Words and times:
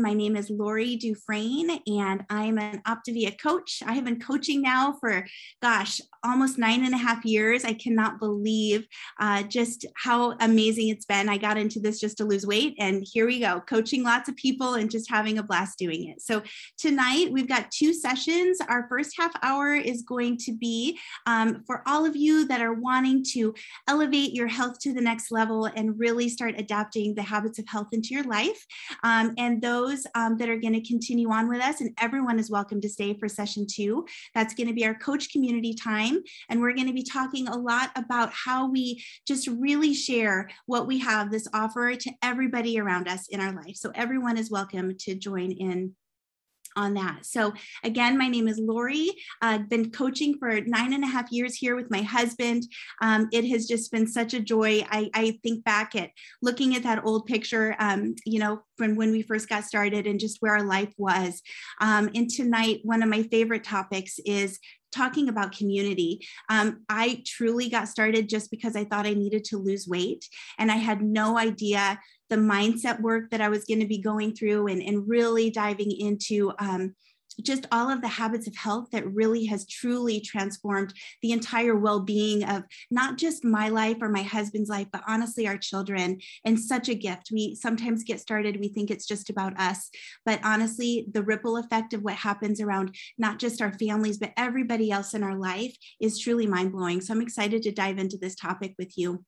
my 0.00 0.14
name 0.14 0.36
is 0.36 0.50
Lori 0.50 0.96
Dufresne, 0.96 1.80
and 1.86 2.24
I'm 2.30 2.58
an 2.58 2.80
Optavia 2.86 3.38
coach. 3.38 3.82
I 3.86 3.92
have 3.92 4.04
been 4.04 4.20
coaching 4.20 4.62
now 4.62 4.96
for, 4.98 5.26
gosh, 5.60 6.00
almost 6.24 6.58
nine 6.58 6.84
and 6.84 6.94
a 6.94 6.98
half 6.98 7.24
years. 7.24 7.64
I 7.64 7.72
cannot 7.74 8.18
believe 8.18 8.86
uh, 9.18 9.42
just 9.44 9.86
how 9.96 10.32
amazing 10.40 10.88
it's 10.88 11.04
been. 11.04 11.28
I 11.28 11.38
got 11.38 11.58
into 11.58 11.80
this 11.80 12.00
just 12.00 12.18
to 12.18 12.24
lose 12.24 12.46
weight, 12.46 12.74
and 12.78 13.06
here 13.12 13.26
we 13.26 13.40
go, 13.40 13.60
coaching 13.60 14.02
lots 14.02 14.28
of 14.28 14.36
people 14.36 14.74
and 14.74 14.90
just 14.90 15.10
having 15.10 15.38
a 15.38 15.42
blast 15.42 15.78
doing 15.78 16.08
it. 16.08 16.22
So 16.22 16.42
tonight 16.78 17.30
we've 17.30 17.48
got 17.48 17.70
two 17.70 17.92
sessions. 17.92 18.58
Our 18.68 18.86
first 18.88 19.14
half 19.18 19.32
hour 19.42 19.74
is 19.74 20.02
going 20.02 20.38
to 20.38 20.52
be 20.52 20.98
um, 21.26 21.62
for 21.66 21.82
all 21.86 22.06
of 22.06 22.16
you 22.16 22.46
that 22.48 22.62
are 22.62 22.74
wanting 22.74 23.24
to 23.32 23.54
elevate 23.88 24.32
your 24.32 24.48
health 24.48 24.78
to 24.80 24.94
the 24.94 25.00
next 25.00 25.30
level 25.30 25.66
and 25.66 25.98
really 25.98 26.28
start 26.28 26.54
adapting 26.56 27.14
the 27.14 27.22
habits 27.22 27.58
of 27.58 27.68
health 27.68 27.88
into 27.92 28.14
your 28.14 28.24
life. 28.24 28.64
Um, 29.02 29.34
and 29.36 29.60
those 29.60 29.89
um, 30.14 30.36
that 30.38 30.48
are 30.48 30.56
going 30.56 30.74
to 30.74 30.88
continue 30.88 31.30
on 31.30 31.48
with 31.48 31.60
us, 31.60 31.80
and 31.80 31.90
everyone 32.00 32.38
is 32.38 32.50
welcome 32.50 32.80
to 32.80 32.88
stay 32.88 33.14
for 33.14 33.28
session 33.28 33.66
two. 33.70 34.06
That's 34.34 34.54
going 34.54 34.68
to 34.68 34.74
be 34.74 34.86
our 34.86 34.94
coach 34.94 35.30
community 35.32 35.74
time. 35.74 36.22
And 36.48 36.60
we're 36.60 36.74
going 36.74 36.86
to 36.86 36.92
be 36.92 37.02
talking 37.02 37.48
a 37.48 37.56
lot 37.56 37.90
about 37.96 38.30
how 38.32 38.70
we 38.70 39.02
just 39.26 39.48
really 39.48 39.94
share 39.94 40.48
what 40.66 40.86
we 40.86 40.98
have 40.98 41.30
this 41.30 41.48
offer 41.52 41.94
to 41.94 42.10
everybody 42.22 42.78
around 42.78 43.08
us 43.08 43.28
in 43.28 43.40
our 43.40 43.52
life. 43.52 43.76
So 43.76 43.90
everyone 43.94 44.36
is 44.36 44.50
welcome 44.50 44.96
to 45.00 45.14
join 45.14 45.50
in 45.52 45.94
on 46.80 46.94
that. 46.94 47.26
So 47.26 47.52
again, 47.84 48.16
my 48.16 48.26
name 48.26 48.48
is 48.48 48.58
Lori. 48.58 49.10
I've 49.42 49.68
been 49.68 49.90
coaching 49.90 50.36
for 50.38 50.60
nine 50.62 50.94
and 50.94 51.04
a 51.04 51.06
half 51.06 51.30
years 51.30 51.54
here 51.54 51.76
with 51.76 51.90
my 51.90 52.02
husband. 52.02 52.64
Um, 53.02 53.28
it 53.32 53.44
has 53.48 53.66
just 53.66 53.92
been 53.92 54.06
such 54.06 54.32
a 54.34 54.40
joy. 54.40 54.82
I, 54.90 55.10
I, 55.14 55.38
think 55.42 55.62
back 55.64 55.94
at 55.94 56.10
looking 56.42 56.74
at 56.74 56.82
that 56.82 57.04
old 57.04 57.26
picture, 57.26 57.76
um, 57.78 58.14
you 58.24 58.40
know, 58.40 58.62
from 58.76 58.96
when 58.96 59.12
we 59.12 59.22
first 59.22 59.48
got 59.48 59.64
started 59.64 60.06
and 60.06 60.18
just 60.18 60.38
where 60.40 60.54
our 60.54 60.64
life 60.64 60.92
was. 60.96 61.42
Um, 61.80 62.10
and 62.14 62.28
tonight, 62.28 62.80
one 62.82 63.02
of 63.02 63.08
my 63.08 63.22
favorite 63.24 63.64
topics 63.64 64.18
is 64.24 64.58
talking 64.92 65.28
about 65.28 65.56
community. 65.56 66.26
Um, 66.48 66.82
I 66.88 67.22
truly 67.26 67.68
got 67.68 67.88
started 67.88 68.28
just 68.28 68.50
because 68.50 68.74
I 68.74 68.84
thought 68.84 69.06
I 69.06 69.14
needed 69.14 69.44
to 69.44 69.58
lose 69.58 69.86
weight 69.86 70.26
and 70.58 70.70
I 70.70 70.76
had 70.76 71.02
no 71.02 71.38
idea 71.38 72.00
the 72.30 72.36
mindset 72.36 73.00
work 73.00 73.30
that 73.30 73.40
I 73.40 73.48
was 73.48 73.64
going 73.64 73.80
to 73.80 73.86
be 73.86 73.98
going 73.98 74.34
through 74.34 74.68
and, 74.68 74.82
and 74.82 75.08
really 75.08 75.50
diving 75.50 75.90
into 75.90 76.52
um, 76.58 76.94
just 77.42 77.66
all 77.72 77.90
of 77.90 78.00
the 78.00 78.08
habits 78.08 78.46
of 78.46 78.56
health 78.56 78.88
that 78.92 79.10
really 79.12 79.46
has 79.46 79.66
truly 79.66 80.20
transformed 80.20 80.92
the 81.22 81.32
entire 81.32 81.76
well-being 81.76 82.44
of 82.44 82.64
not 82.90 83.18
just 83.18 83.44
my 83.44 83.68
life 83.68 83.96
or 84.00 84.08
my 84.08 84.22
husband's 84.22 84.68
life 84.68 84.88
but 84.92 85.02
honestly 85.06 85.46
our 85.46 85.56
children. 85.56 86.18
And 86.44 86.58
such 86.58 86.88
a 86.88 86.94
gift. 86.94 87.30
We 87.32 87.54
sometimes 87.54 88.04
get 88.04 88.20
started 88.20 88.58
we 88.60 88.68
think 88.68 88.90
it's 88.90 89.06
just 89.06 89.30
about 89.30 89.58
us. 89.58 89.90
But 90.24 90.40
honestly 90.44 91.06
the 91.12 91.22
ripple 91.22 91.56
effect 91.56 91.94
of 91.94 92.02
what 92.02 92.14
happens 92.14 92.60
around 92.60 92.94
not 93.18 93.38
just 93.38 93.62
our 93.62 93.72
families 93.72 94.18
but 94.18 94.32
everybody 94.36 94.90
else 94.90 95.14
in 95.14 95.22
our 95.22 95.36
life 95.36 95.76
is 96.00 96.18
truly 96.18 96.46
mind-blowing. 96.46 97.00
So 97.00 97.14
i'm 97.14 97.22
excited 97.22 97.62
to 97.62 97.72
dive 97.72 97.98
into 97.98 98.16
this 98.18 98.34
topic 98.34 98.74
with 98.78 98.96
you 98.96 99.24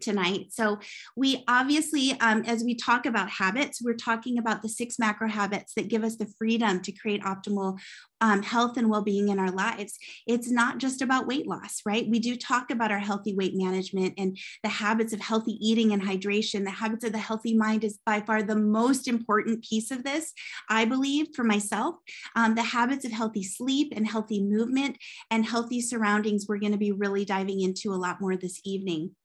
tonight. 0.00 0.46
So 0.50 0.78
we 1.16 1.44
obviously, 1.48 2.12
um, 2.20 2.42
as 2.46 2.64
we 2.64 2.74
talk 2.74 3.06
about 3.06 3.30
habits, 3.30 3.80
we're 3.82 3.94
talking 3.94 4.38
about 4.38 4.62
the 4.62 4.68
six 4.68 4.98
macro 4.98 5.28
habits 5.28 5.74
that 5.74 5.88
give 5.88 6.04
us 6.04 6.16
the 6.16 6.32
freedom 6.38 6.80
to 6.82 6.92
create 6.92 7.22
optimal 7.22 7.78
um, 8.20 8.42
health 8.42 8.76
and 8.76 8.88
well-being 8.88 9.28
in 9.28 9.38
our 9.38 9.50
lives. 9.50 9.98
It's 10.26 10.50
not 10.50 10.78
just 10.78 11.02
about 11.02 11.26
weight 11.26 11.46
loss, 11.46 11.82
right? 11.84 12.08
We 12.08 12.20
do 12.20 12.36
talk 12.36 12.70
about 12.70 12.92
our 12.92 13.00
healthy 13.00 13.34
weight 13.34 13.54
management 13.56 14.14
and 14.16 14.38
the 14.62 14.68
habits 14.68 15.12
of 15.12 15.20
healthy 15.20 15.58
eating 15.60 15.92
and 15.92 16.00
hydration. 16.00 16.64
The 16.64 16.70
habits 16.70 17.04
of 17.04 17.12
the 17.12 17.18
healthy 17.18 17.56
mind 17.56 17.82
is 17.82 17.98
by 18.06 18.20
far 18.20 18.42
the 18.42 18.56
most 18.56 19.08
important 19.08 19.64
piece 19.64 19.90
of 19.90 20.04
this, 20.04 20.32
I 20.68 20.84
believe, 20.84 21.28
for 21.34 21.42
myself. 21.42 21.96
Um, 22.36 22.54
the 22.54 22.62
habits 22.62 23.04
of 23.04 23.10
healthy 23.10 23.42
sleep 23.42 23.92
and 23.94 24.06
healthy 24.06 24.40
movement 24.40 24.98
and 25.30 25.44
healthy 25.44 25.80
surroundings, 25.80 26.46
we're 26.48 26.58
going 26.58 26.72
to 26.72 26.78
be 26.78 26.92
really 26.92 27.24
diving 27.24 27.60
into 27.60 27.92
a 27.92 27.98
lot 27.98 28.20
more 28.20 28.36
this 28.36 28.60
evening. 28.64 29.16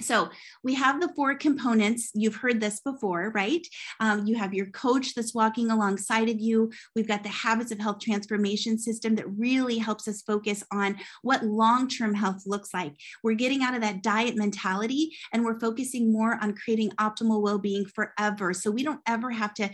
So 0.00 0.30
we 0.64 0.74
have 0.74 1.00
the 1.00 1.12
four 1.14 1.34
components. 1.34 2.10
You've 2.14 2.36
heard 2.36 2.60
this 2.60 2.80
before, 2.80 3.30
right? 3.34 3.66
Um, 4.00 4.26
you 4.26 4.36
have 4.36 4.54
your 4.54 4.66
coach 4.66 5.14
that's 5.14 5.34
walking 5.34 5.70
alongside 5.70 6.28
of 6.28 6.40
you. 6.40 6.70
We've 6.96 7.06
got 7.06 7.22
the 7.22 7.28
habits 7.28 7.70
of 7.70 7.78
health 7.78 8.00
transformation 8.00 8.78
system 8.78 9.14
that 9.16 9.28
really 9.28 9.78
helps 9.78 10.08
us 10.08 10.22
focus 10.22 10.64
on 10.72 10.96
what 11.22 11.44
long 11.44 11.88
term 11.88 12.14
health 12.14 12.42
looks 12.46 12.72
like. 12.72 12.94
We're 13.22 13.34
getting 13.34 13.62
out 13.62 13.74
of 13.74 13.82
that 13.82 14.02
diet 14.02 14.36
mentality 14.36 15.12
and 15.32 15.44
we're 15.44 15.60
focusing 15.60 16.12
more 16.12 16.38
on 16.40 16.54
creating 16.54 16.90
optimal 16.92 17.42
well 17.42 17.58
being 17.58 17.84
forever. 17.86 18.52
So 18.54 18.70
we 18.70 18.82
don't 18.82 19.00
ever 19.06 19.30
have 19.30 19.54
to 19.54 19.70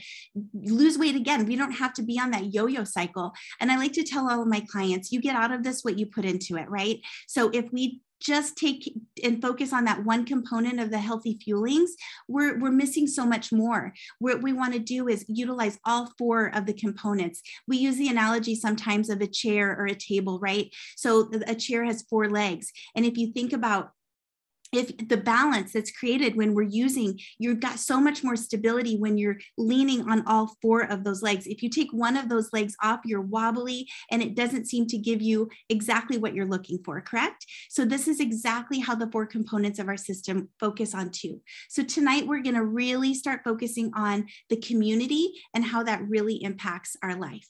lose 0.54 0.98
weight 0.98 1.16
again. 1.16 1.46
We 1.46 1.56
don't 1.56 1.72
have 1.72 1.94
to 1.94 2.02
be 2.02 2.18
on 2.18 2.30
that 2.32 2.52
yo 2.52 2.66
yo 2.66 2.84
cycle. 2.84 3.32
And 3.60 3.70
I 3.70 3.76
like 3.76 3.92
to 3.92 4.04
tell 4.04 4.30
all 4.30 4.42
of 4.42 4.48
my 4.48 4.64
clients, 4.70 5.12
you 5.12 5.20
get 5.20 5.36
out 5.36 5.52
of 5.52 5.62
this 5.62 5.82
what 5.82 5.98
you 5.98 6.06
put 6.06 6.24
into 6.24 6.56
it, 6.56 6.68
right? 6.68 7.00
So 7.26 7.50
if 7.50 7.72
we 7.72 8.00
just 8.20 8.56
take 8.56 8.92
and 9.22 9.40
focus 9.40 9.72
on 9.72 9.84
that 9.84 10.04
one 10.04 10.24
component 10.24 10.80
of 10.80 10.90
the 10.90 10.98
healthy 10.98 11.38
fuelings, 11.38 11.90
we're, 12.28 12.58
we're 12.58 12.70
missing 12.70 13.06
so 13.06 13.24
much 13.24 13.52
more. 13.52 13.92
What 14.18 14.42
we 14.42 14.52
want 14.52 14.72
to 14.74 14.78
do 14.78 15.08
is 15.08 15.24
utilize 15.28 15.78
all 15.84 16.12
four 16.18 16.54
of 16.54 16.66
the 16.66 16.72
components. 16.72 17.42
We 17.66 17.78
use 17.78 17.96
the 17.96 18.08
analogy 18.08 18.54
sometimes 18.54 19.10
of 19.10 19.20
a 19.20 19.26
chair 19.26 19.76
or 19.78 19.86
a 19.86 19.94
table, 19.94 20.38
right? 20.40 20.70
So 20.96 21.30
a 21.46 21.54
chair 21.54 21.84
has 21.84 22.02
four 22.02 22.28
legs. 22.28 22.72
And 22.94 23.04
if 23.06 23.16
you 23.16 23.32
think 23.32 23.52
about 23.52 23.90
if 24.72 25.08
the 25.08 25.16
balance 25.16 25.72
that's 25.72 25.90
created 25.90 26.36
when 26.36 26.54
we're 26.54 26.62
using 26.62 27.18
you've 27.38 27.60
got 27.60 27.78
so 27.78 28.00
much 28.00 28.22
more 28.22 28.36
stability 28.36 28.96
when 28.96 29.16
you're 29.16 29.38
leaning 29.56 30.08
on 30.08 30.26
all 30.26 30.56
four 30.60 30.82
of 30.82 31.04
those 31.04 31.22
legs. 31.22 31.46
If 31.46 31.62
you 31.62 31.70
take 31.70 31.92
one 31.92 32.16
of 32.16 32.28
those 32.28 32.52
legs 32.52 32.76
off 32.82 33.00
you're 33.04 33.20
wobbly 33.20 33.88
and 34.10 34.22
it 34.22 34.34
doesn't 34.34 34.66
seem 34.66 34.86
to 34.88 34.98
give 34.98 35.22
you 35.22 35.48
exactly 35.68 36.18
what 36.18 36.34
you're 36.34 36.46
looking 36.46 36.78
for 36.84 37.00
correct? 37.00 37.46
So 37.70 37.84
this 37.84 38.08
is 38.08 38.20
exactly 38.20 38.78
how 38.80 38.94
the 38.94 39.10
four 39.10 39.26
components 39.26 39.78
of 39.78 39.88
our 39.88 39.96
system 39.96 40.48
focus 40.60 40.94
on 40.94 41.10
too. 41.10 41.40
So 41.68 41.82
tonight 41.82 42.26
we're 42.26 42.42
going 42.42 42.54
to 42.54 42.64
really 42.64 43.14
start 43.14 43.42
focusing 43.44 43.90
on 43.94 44.26
the 44.50 44.56
community 44.56 45.32
and 45.54 45.64
how 45.64 45.82
that 45.84 46.08
really 46.08 46.42
impacts 46.42 46.96
our 47.02 47.14
life 47.14 47.46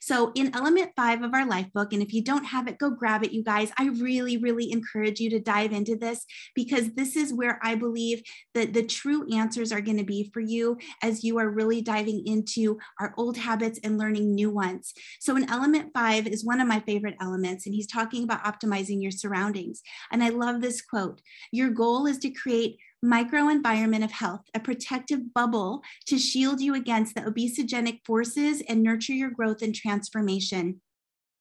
so, 0.00 0.32
in 0.34 0.54
element 0.54 0.92
five 0.96 1.22
of 1.22 1.34
our 1.34 1.46
life 1.46 1.72
book, 1.72 1.92
and 1.92 2.02
if 2.02 2.12
you 2.12 2.22
don't 2.22 2.44
have 2.44 2.68
it, 2.68 2.78
go 2.78 2.90
grab 2.90 3.24
it, 3.24 3.32
you 3.32 3.42
guys. 3.42 3.70
I 3.78 3.88
really, 3.88 4.36
really 4.36 4.70
encourage 4.72 5.20
you 5.20 5.30
to 5.30 5.40
dive 5.40 5.72
into 5.72 5.96
this 5.96 6.24
because 6.54 6.92
this 6.92 7.16
is 7.16 7.32
where 7.32 7.58
I 7.62 7.74
believe 7.74 8.22
that 8.54 8.72
the 8.72 8.84
true 8.84 9.26
answers 9.32 9.72
are 9.72 9.80
going 9.80 9.98
to 9.98 10.04
be 10.04 10.30
for 10.32 10.40
you 10.40 10.78
as 11.02 11.24
you 11.24 11.38
are 11.38 11.48
really 11.48 11.82
diving 11.82 12.26
into 12.26 12.78
our 13.00 13.14
old 13.16 13.36
habits 13.36 13.78
and 13.82 13.98
learning 13.98 14.34
new 14.34 14.50
ones. 14.50 14.92
So, 15.20 15.36
in 15.36 15.48
element 15.50 15.90
five 15.94 16.26
is 16.26 16.44
one 16.44 16.60
of 16.60 16.68
my 16.68 16.80
favorite 16.80 17.16
elements, 17.20 17.66
and 17.66 17.74
he's 17.74 17.86
talking 17.86 18.24
about 18.24 18.44
optimizing 18.44 19.02
your 19.02 19.12
surroundings. 19.12 19.82
And 20.10 20.22
I 20.22 20.30
love 20.30 20.60
this 20.60 20.82
quote 20.82 21.20
Your 21.50 21.70
goal 21.70 22.06
is 22.06 22.18
to 22.18 22.30
create 22.30 22.78
microenvironment 23.04 24.04
of 24.04 24.12
health, 24.12 24.42
a 24.54 24.60
protective 24.60 25.34
bubble 25.34 25.82
to 26.06 26.18
shield 26.18 26.60
you 26.60 26.74
against 26.74 27.14
the 27.14 27.22
obesogenic 27.22 28.00
forces 28.06 28.62
and 28.68 28.82
nurture 28.82 29.12
your 29.12 29.30
growth 29.30 29.62
and 29.62 29.74
transformation. 29.74 30.80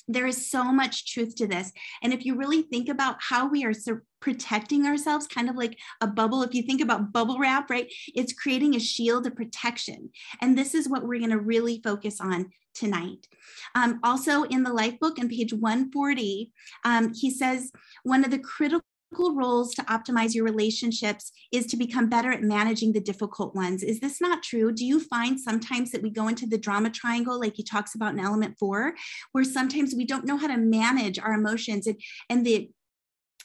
There 0.07 0.25
is 0.25 0.49
so 0.49 0.73
much 0.73 1.13
truth 1.13 1.35
to 1.35 1.47
this. 1.47 1.71
And 2.01 2.11
if 2.11 2.25
you 2.25 2.35
really 2.35 2.63
think 2.63 2.89
about 2.89 3.17
how 3.19 3.47
we 3.47 3.63
are 3.63 3.73
protecting 4.19 4.85
ourselves, 4.85 5.27
kind 5.27 5.49
of 5.49 5.55
like 5.55 5.77
a 6.01 6.07
bubble, 6.07 6.41
if 6.41 6.53
you 6.53 6.63
think 6.63 6.81
about 6.81 7.13
bubble 7.13 7.37
wrap, 7.39 7.69
right, 7.69 7.91
it's 8.15 8.33
creating 8.33 8.75
a 8.75 8.79
shield 8.79 9.27
of 9.27 9.35
protection. 9.35 10.09
And 10.41 10.57
this 10.57 10.73
is 10.73 10.89
what 10.89 11.03
we're 11.03 11.19
going 11.19 11.31
to 11.31 11.39
really 11.39 11.79
focus 11.83 12.19
on 12.19 12.49
tonight. 12.73 13.27
Um, 13.75 13.99
also, 14.03 14.43
in 14.43 14.63
the 14.63 14.73
life 14.73 14.99
book 14.99 15.19
on 15.19 15.29
page 15.29 15.53
140, 15.53 16.51
um, 16.83 17.13
he 17.13 17.29
says 17.29 17.71
one 18.03 18.23
of 18.23 18.31
the 18.31 18.39
critical 18.39 18.85
roles 19.19 19.73
to 19.75 19.83
optimize 19.83 20.33
your 20.33 20.45
relationships 20.45 21.31
is 21.51 21.65
to 21.67 21.77
become 21.77 22.09
better 22.09 22.31
at 22.31 22.41
managing 22.41 22.93
the 22.93 22.99
difficult 22.99 23.55
ones. 23.55 23.83
Is 23.83 23.99
this 23.99 24.21
not 24.21 24.43
true? 24.43 24.71
Do 24.71 24.85
you 24.85 24.99
find 24.99 25.39
sometimes 25.39 25.91
that 25.91 26.01
we 26.01 26.09
go 26.09 26.27
into 26.27 26.45
the 26.45 26.57
drama 26.57 26.89
triangle, 26.89 27.39
like 27.39 27.55
he 27.55 27.63
talks 27.63 27.95
about 27.95 28.13
in 28.13 28.19
element 28.19 28.57
four, 28.59 28.93
where 29.31 29.43
sometimes 29.43 29.93
we 29.95 30.05
don't 30.05 30.25
know 30.25 30.37
how 30.37 30.47
to 30.47 30.57
manage 30.57 31.19
our 31.19 31.33
emotions 31.33 31.87
and, 31.87 31.99
and 32.29 32.45
the 32.45 32.69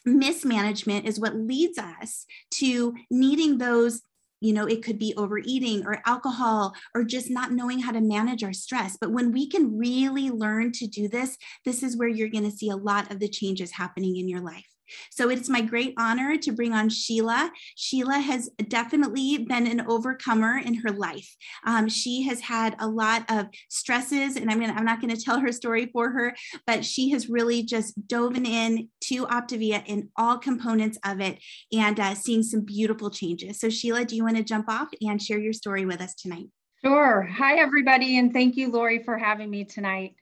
mismanagement 0.05 1.05
is 1.05 1.19
what 1.19 1.35
leads 1.35 1.77
us 1.77 2.25
to 2.51 2.95
needing 3.11 3.57
those 3.57 4.01
you 4.39 4.53
know 4.53 4.65
it 4.65 4.83
could 4.83 4.99
be 4.99 5.13
overeating 5.17 5.85
or 5.85 6.01
alcohol 6.05 6.73
or 6.95 7.03
just 7.03 7.29
not 7.29 7.51
knowing 7.51 7.79
how 7.79 7.91
to 7.91 7.99
manage 7.99 8.43
our 8.43 8.53
stress 8.53 8.95
but 9.01 9.11
when 9.11 9.33
we 9.33 9.49
can 9.49 9.77
really 9.77 10.29
learn 10.29 10.71
to 10.71 10.87
do 10.87 11.09
this 11.09 11.35
this 11.65 11.83
is 11.83 11.97
where 11.97 12.07
you're 12.07 12.29
going 12.29 12.43
to 12.43 12.55
see 12.55 12.69
a 12.69 12.75
lot 12.75 13.11
of 13.11 13.19
the 13.19 13.27
changes 13.27 13.71
happening 13.71 14.15
in 14.15 14.29
your 14.29 14.39
life 14.39 14.76
so 15.11 15.29
it's 15.29 15.49
my 15.49 15.61
great 15.61 15.93
honor 15.97 16.37
to 16.37 16.51
bring 16.51 16.73
on 16.73 16.89
Sheila. 16.89 17.51
Sheila 17.75 18.19
has 18.19 18.49
definitely 18.67 19.39
been 19.39 19.67
an 19.67 19.81
overcomer 19.87 20.57
in 20.57 20.75
her 20.75 20.91
life. 20.91 21.35
Um, 21.65 21.89
she 21.89 22.23
has 22.23 22.41
had 22.41 22.75
a 22.79 22.87
lot 22.87 23.25
of 23.29 23.47
stresses, 23.69 24.35
and 24.35 24.49
I'm, 24.51 24.59
gonna, 24.59 24.73
I'm 24.73 24.85
not 24.85 25.01
going 25.01 25.15
to 25.15 25.21
tell 25.21 25.39
her 25.39 25.51
story 25.51 25.87
for 25.87 26.09
her, 26.11 26.35
but 26.65 26.85
she 26.85 27.11
has 27.11 27.29
really 27.29 27.63
just 27.63 28.07
dove 28.07 28.35
in 28.35 28.89
to 29.01 29.25
Optavia 29.25 29.83
in 29.85 30.09
all 30.15 30.37
components 30.37 30.97
of 31.05 31.21
it 31.21 31.39
and 31.71 31.99
uh, 31.99 32.13
seeing 32.13 32.43
some 32.43 32.61
beautiful 32.61 33.09
changes. 33.09 33.59
So 33.59 33.69
Sheila, 33.69 34.05
do 34.05 34.15
you 34.15 34.23
want 34.23 34.37
to 34.37 34.43
jump 34.43 34.69
off 34.69 34.89
and 35.01 35.21
share 35.21 35.39
your 35.39 35.53
story 35.53 35.85
with 35.85 36.01
us 36.01 36.13
tonight? 36.13 36.47
Sure. 36.83 37.23
Hi, 37.23 37.55
everybody, 37.55 38.17
and 38.17 38.31
thank 38.31 38.55
you, 38.55 38.71
Lori, 38.71 39.03
for 39.03 39.17
having 39.17 39.49
me 39.49 39.65
tonight. 39.65 40.15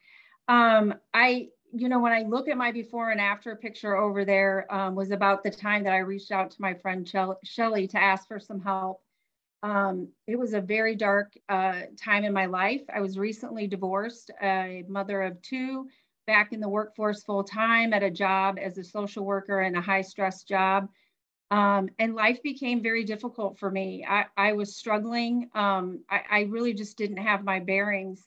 Um, 0.48 0.94
I, 1.14 1.50
you 1.78 1.90
know, 1.90 2.00
when 2.00 2.12
I 2.12 2.22
look 2.22 2.48
at 2.48 2.58
my 2.58 2.72
before 2.72 3.12
and 3.12 3.20
after 3.20 3.56
picture 3.56 3.96
over 3.96 4.24
there, 4.26 4.66
um, 4.74 4.96
was 4.96 5.12
about 5.12 5.44
the 5.44 5.52
time 5.52 5.84
that 5.84 5.94
I 5.94 6.00
reached 6.00 6.32
out 6.32 6.52
to 6.52 6.62
my 6.62 6.74
friend 6.74 7.10
Shelly 7.44 7.88
to 7.88 8.02
ask 8.02 8.28
for 8.28 8.40
some 8.40 8.62
help. 8.62 9.02
Um, 9.64 10.10
it 10.28 10.38
was 10.38 10.54
a 10.54 10.62
very 10.62 10.96
dark 10.96 11.34
uh, 11.50 11.82
time 11.98 12.24
in 12.24 12.34
my 12.34 12.46
life. 12.46 12.82
I 12.94 13.02
was 13.02 13.18
recently 13.18 13.68
divorced, 13.68 14.32
a 14.42 14.84
mother 14.88 15.24
of 15.24 15.42
two, 15.42 15.88
back 16.28 16.54
in 16.54 16.60
the 16.60 16.70
workforce 16.70 17.24
full 17.24 17.44
time 17.44 17.94
at 17.94 18.04
a 18.04 18.12
job 18.12 18.58
as 18.62 18.78
a 18.78 18.84
social 18.84 19.26
worker 19.26 19.62
in 19.62 19.76
a 19.76 19.82
high 19.82 20.02
stress 20.02 20.44
job. 20.44 20.90
Um, 21.52 21.90
and 22.00 22.16
life 22.16 22.42
became 22.42 22.82
very 22.82 23.04
difficult 23.04 23.60
for 23.60 23.70
me. 23.70 24.06
I, 24.08 24.26
I 24.36 24.54
was 24.54 24.76
struggling. 24.76 25.50
Um, 25.54 26.04
I, 26.10 26.22
I, 26.30 26.42
really 26.42 26.74
just 26.74 26.98
didn't 26.98 27.18
have 27.18 27.44
my 27.44 27.60
bearings. 27.60 28.26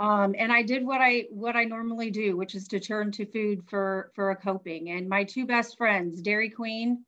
Um, 0.00 0.34
and 0.38 0.50
I 0.50 0.62
did 0.62 0.84
what 0.84 1.02
I 1.02 1.26
what 1.30 1.56
I 1.56 1.64
normally 1.64 2.10
do, 2.10 2.34
which 2.34 2.54
is 2.54 2.66
to 2.68 2.80
turn 2.80 3.12
to 3.12 3.26
food 3.26 3.62
for 3.68 4.10
for 4.14 4.30
a 4.30 4.36
coping. 4.36 4.90
And 4.90 5.08
my 5.08 5.24
two 5.24 5.44
best 5.44 5.76
friends, 5.76 6.22
Dairy 6.22 6.48
Queen, 6.48 7.04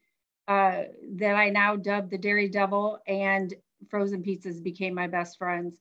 uh, 0.46 0.82
that 1.14 1.34
I 1.34 1.48
now 1.48 1.76
dub 1.76 2.10
the 2.10 2.18
Dairy 2.18 2.50
Devil, 2.50 2.98
and 3.06 3.52
frozen 3.88 4.22
pizzas 4.22 4.62
became 4.62 4.94
my 4.94 5.06
best 5.06 5.38
friends. 5.38 5.74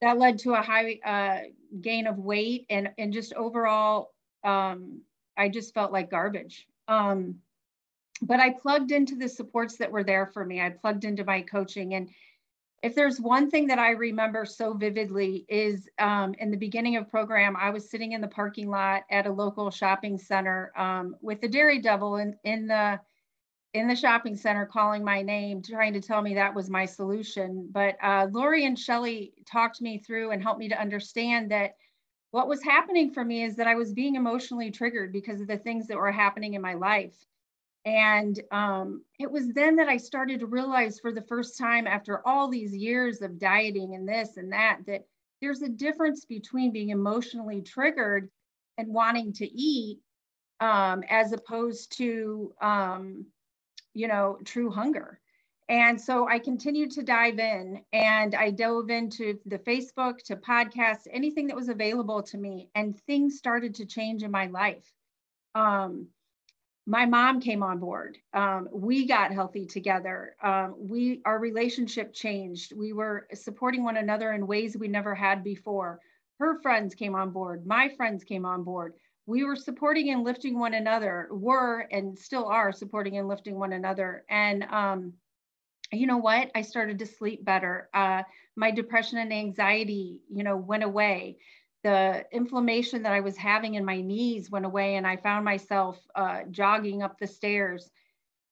That 0.00 0.18
led 0.18 0.38
to 0.40 0.54
a 0.54 0.62
high 0.62 1.00
uh, 1.04 1.48
gain 1.80 2.06
of 2.06 2.16
weight 2.18 2.66
and 2.70 2.90
and 2.96 3.12
just 3.12 3.32
overall, 3.34 4.14
um, 4.44 5.00
I 5.36 5.48
just 5.48 5.74
felt 5.74 5.90
like 5.90 6.10
garbage. 6.10 6.68
Um, 6.86 7.40
but 8.22 8.40
I 8.40 8.50
plugged 8.50 8.92
into 8.92 9.16
the 9.16 9.28
supports 9.28 9.76
that 9.78 9.90
were 9.90 10.04
there 10.04 10.26
for 10.26 10.44
me. 10.44 10.60
I 10.60 10.70
plugged 10.70 11.04
into 11.04 11.24
my 11.24 11.42
coaching. 11.42 11.94
And 11.94 12.08
if 12.82 12.94
there's 12.94 13.20
one 13.20 13.50
thing 13.50 13.66
that 13.68 13.78
I 13.78 13.90
remember 13.90 14.44
so 14.44 14.74
vividly 14.74 15.46
is 15.48 15.88
um, 15.98 16.34
in 16.38 16.50
the 16.50 16.56
beginning 16.56 16.96
of 16.96 17.10
program, 17.10 17.56
I 17.56 17.70
was 17.70 17.90
sitting 17.90 18.12
in 18.12 18.20
the 18.20 18.28
parking 18.28 18.68
lot 18.68 19.02
at 19.10 19.26
a 19.26 19.32
local 19.32 19.70
shopping 19.70 20.18
center 20.18 20.72
um, 20.76 21.16
with 21.20 21.40
the 21.40 21.48
Dairy 21.48 21.80
Devil 21.80 22.16
in, 22.16 22.36
in 22.44 22.66
the 22.66 23.00
in 23.74 23.88
the 23.88 23.96
shopping 23.96 24.36
center 24.36 24.64
calling 24.64 25.04
my 25.04 25.20
name, 25.20 25.60
trying 25.60 25.92
to 25.92 26.00
tell 26.00 26.22
me 26.22 26.34
that 26.34 26.54
was 26.54 26.70
my 26.70 26.86
solution. 26.86 27.68
But 27.70 27.96
uh, 28.02 28.26
Lori 28.30 28.64
and 28.64 28.78
Shelly 28.78 29.34
talked 29.46 29.82
me 29.82 29.98
through 29.98 30.30
and 30.30 30.42
helped 30.42 30.60
me 30.60 30.70
to 30.70 30.80
understand 30.80 31.50
that 31.50 31.74
what 32.30 32.48
was 32.48 32.62
happening 32.62 33.10
for 33.12 33.22
me 33.22 33.42
is 33.42 33.56
that 33.56 33.66
I 33.66 33.74
was 33.74 33.92
being 33.92 34.14
emotionally 34.14 34.70
triggered 34.70 35.12
because 35.12 35.42
of 35.42 35.46
the 35.46 35.58
things 35.58 35.88
that 35.88 35.98
were 35.98 36.12
happening 36.12 36.54
in 36.54 36.62
my 36.62 36.74
life. 36.74 37.14
And 37.86 38.42
um, 38.50 39.02
it 39.20 39.30
was 39.30 39.52
then 39.52 39.76
that 39.76 39.88
I 39.88 39.96
started 39.96 40.40
to 40.40 40.46
realize 40.46 40.98
for 40.98 41.12
the 41.12 41.22
first 41.22 41.56
time 41.56 41.86
after 41.86 42.20
all 42.26 42.48
these 42.48 42.74
years 42.74 43.22
of 43.22 43.38
dieting 43.38 43.94
and 43.94 44.08
this 44.08 44.36
and 44.36 44.52
that, 44.52 44.80
that 44.88 45.06
there's 45.40 45.62
a 45.62 45.68
difference 45.68 46.24
between 46.24 46.72
being 46.72 46.88
emotionally 46.90 47.62
triggered 47.62 48.28
and 48.76 48.92
wanting 48.92 49.32
to 49.34 49.46
eat 49.46 50.00
um, 50.58 51.04
as 51.08 51.32
opposed 51.32 51.96
to, 51.98 52.52
um, 52.60 53.24
you 53.94 54.08
know, 54.08 54.38
true 54.44 54.70
hunger. 54.70 55.20
And 55.68 56.00
so 56.00 56.28
I 56.28 56.40
continued 56.40 56.90
to 56.92 57.04
dive 57.04 57.38
in 57.38 57.82
and 57.92 58.34
I 58.34 58.50
dove 58.50 58.90
into 58.90 59.38
the 59.46 59.58
Facebook, 59.58 60.18
to 60.24 60.36
podcasts, 60.36 61.06
anything 61.12 61.46
that 61.48 61.56
was 61.56 61.68
available 61.68 62.22
to 62.24 62.38
me, 62.38 62.68
and 62.74 62.98
things 63.02 63.38
started 63.38 63.74
to 63.76 63.86
change 63.86 64.24
in 64.24 64.30
my 64.30 64.46
life. 64.46 64.92
Um, 65.54 66.08
my 66.86 67.04
mom 67.04 67.40
came 67.40 67.62
on 67.64 67.78
board. 67.78 68.16
Um, 68.32 68.68
we 68.72 69.06
got 69.06 69.32
healthy 69.32 69.66
together. 69.66 70.36
Um, 70.42 70.76
we 70.78 71.20
our 71.24 71.38
relationship 71.38 72.14
changed. 72.14 72.72
We 72.76 72.92
were 72.92 73.26
supporting 73.34 73.82
one 73.82 73.96
another 73.96 74.32
in 74.32 74.46
ways 74.46 74.76
we 74.76 74.86
never 74.86 75.14
had 75.14 75.42
before. 75.42 76.00
Her 76.38 76.60
friends 76.60 76.94
came 76.94 77.14
on 77.16 77.30
board. 77.30 77.66
My 77.66 77.88
friends 77.96 78.22
came 78.22 78.44
on 78.44 78.62
board. 78.62 78.94
We 79.26 79.42
were 79.42 79.56
supporting 79.56 80.10
and 80.10 80.22
lifting 80.22 80.58
one 80.58 80.74
another. 80.74 81.26
Were 81.32 81.88
and 81.90 82.16
still 82.16 82.46
are 82.46 82.70
supporting 82.70 83.18
and 83.18 83.26
lifting 83.26 83.58
one 83.58 83.72
another. 83.72 84.24
And 84.30 84.62
um, 84.64 85.14
you 85.90 86.06
know 86.06 86.18
what? 86.18 86.52
I 86.54 86.62
started 86.62 87.00
to 87.00 87.06
sleep 87.06 87.44
better. 87.44 87.88
Uh, 87.94 88.22
my 88.54 88.70
depression 88.70 89.18
and 89.18 89.32
anxiety, 89.32 90.20
you 90.32 90.44
know, 90.44 90.56
went 90.56 90.84
away 90.84 91.38
the 91.86 92.24
inflammation 92.32 93.04
that 93.04 93.12
I 93.12 93.20
was 93.20 93.36
having 93.36 93.74
in 93.74 93.84
my 93.84 94.00
knees 94.00 94.50
went 94.50 94.66
away 94.66 94.96
and 94.96 95.06
I 95.06 95.16
found 95.18 95.44
myself 95.44 95.96
uh, 96.16 96.40
jogging 96.50 97.00
up 97.04 97.16
the 97.16 97.28
stairs. 97.28 97.88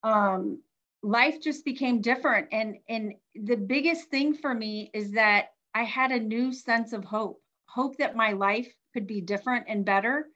Um, 0.04 0.62
life 1.02 1.42
just 1.42 1.64
became 1.64 2.00
different. 2.00 2.46
And, 2.52 2.76
and 2.88 3.14
the 3.34 3.56
biggest 3.56 4.08
thing 4.08 4.34
for 4.34 4.54
me 4.54 4.88
is 4.94 5.10
that 5.12 5.46
I 5.74 5.82
had 5.82 6.12
a 6.12 6.20
new 6.20 6.52
sense 6.52 6.92
of 6.92 7.02
hope, 7.02 7.42
hope 7.66 7.96
that 7.96 8.14
my 8.14 8.34
life 8.34 8.72
could 8.92 9.08
be 9.08 9.20
different 9.20 9.64
and 9.66 9.84
better. 9.84 10.28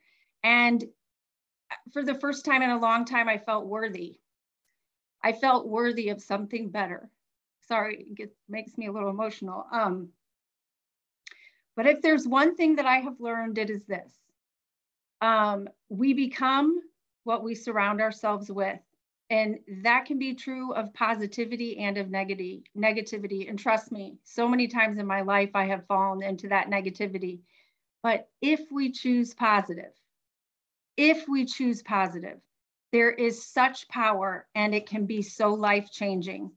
And 0.43 0.83
for 1.93 2.03
the 2.03 2.19
first 2.19 2.43
time 2.43 2.63
in 2.63 2.69
a 2.69 2.81
long 2.81 3.05
time, 3.05 3.29
I 3.29 3.37
felt 3.37 3.65
worthy. 3.65 4.19
I 5.23 5.31
felt 5.31 5.69
worthy 5.69 6.09
of 6.09 6.21
something 6.21 6.69
better. 6.69 7.09
Sorry, 7.65 8.07
it 8.17 8.35
makes 8.49 8.77
me 8.77 8.87
a 8.87 8.91
little 8.91 9.09
emotional. 9.09 9.65
Um, 9.71 10.09
but 11.79 11.87
if 11.87 12.01
there's 12.01 12.27
one 12.27 12.57
thing 12.57 12.75
that 12.75 12.85
I 12.85 12.97
have 12.97 13.21
learned, 13.21 13.57
it 13.57 13.69
is 13.69 13.85
this. 13.85 14.11
Um, 15.21 15.69
we 15.87 16.13
become 16.13 16.81
what 17.23 17.41
we 17.41 17.55
surround 17.55 18.01
ourselves 18.01 18.51
with. 18.51 18.81
And 19.29 19.59
that 19.83 20.03
can 20.03 20.19
be 20.19 20.33
true 20.33 20.73
of 20.73 20.93
positivity 20.93 21.77
and 21.77 21.97
of 21.97 22.07
negativity, 22.07 22.63
negativity. 22.77 23.49
And 23.49 23.57
trust 23.57 23.93
me, 23.93 24.17
so 24.25 24.45
many 24.45 24.67
times 24.67 24.97
in 24.97 25.07
my 25.07 25.21
life, 25.21 25.51
I 25.53 25.67
have 25.67 25.87
fallen 25.87 26.21
into 26.21 26.49
that 26.49 26.69
negativity. 26.69 27.39
But 28.03 28.27
if 28.41 28.59
we 28.69 28.91
choose 28.91 29.33
positive, 29.33 29.93
if 30.97 31.29
we 31.29 31.45
choose 31.45 31.81
positive, 31.81 32.41
there 32.91 33.11
is 33.11 33.47
such 33.47 33.87
power 33.87 34.49
and 34.53 34.75
it 34.75 34.85
can 34.85 35.05
be 35.05 35.21
so 35.21 35.53
life 35.53 35.89
changing. 35.93 36.51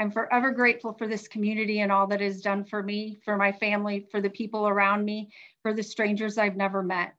I'm 0.00 0.10
forever 0.10 0.50
grateful 0.50 0.94
for 0.94 1.06
this 1.06 1.28
community 1.28 1.80
and 1.80 1.92
all 1.92 2.06
that 2.06 2.22
is 2.22 2.40
done 2.40 2.64
for 2.64 2.82
me, 2.82 3.18
for 3.22 3.36
my 3.36 3.52
family, 3.52 4.06
for 4.10 4.22
the 4.22 4.30
people 4.30 4.66
around 4.66 5.04
me, 5.04 5.30
for 5.62 5.74
the 5.74 5.82
strangers 5.82 6.38
I've 6.38 6.56
never 6.56 6.82
met. 6.82 7.14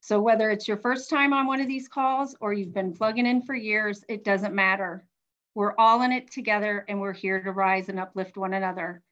So 0.00 0.18
whether 0.18 0.50
it's 0.50 0.66
your 0.66 0.78
first 0.78 1.10
time 1.10 1.34
on 1.34 1.46
one 1.46 1.60
of 1.60 1.68
these 1.68 1.88
calls 1.88 2.34
or 2.40 2.54
you've 2.54 2.72
been 2.72 2.94
plugging 2.94 3.26
in 3.26 3.42
for 3.42 3.54
years, 3.54 4.02
it 4.08 4.24
doesn't 4.24 4.54
matter. 4.54 5.06
We're 5.54 5.74
all 5.76 6.00
in 6.00 6.10
it 6.10 6.30
together 6.30 6.86
and 6.88 7.02
we're 7.02 7.12
here 7.12 7.42
to 7.42 7.52
rise 7.52 7.90
and 7.90 8.00
uplift 8.00 8.38
one 8.38 8.54
another. 8.54 9.02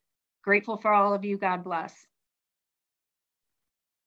Grateful 0.43 0.79
for 0.79 0.91
all 0.91 1.13
of 1.13 1.23
you. 1.23 1.37
God 1.37 1.63
bless. 1.63 2.07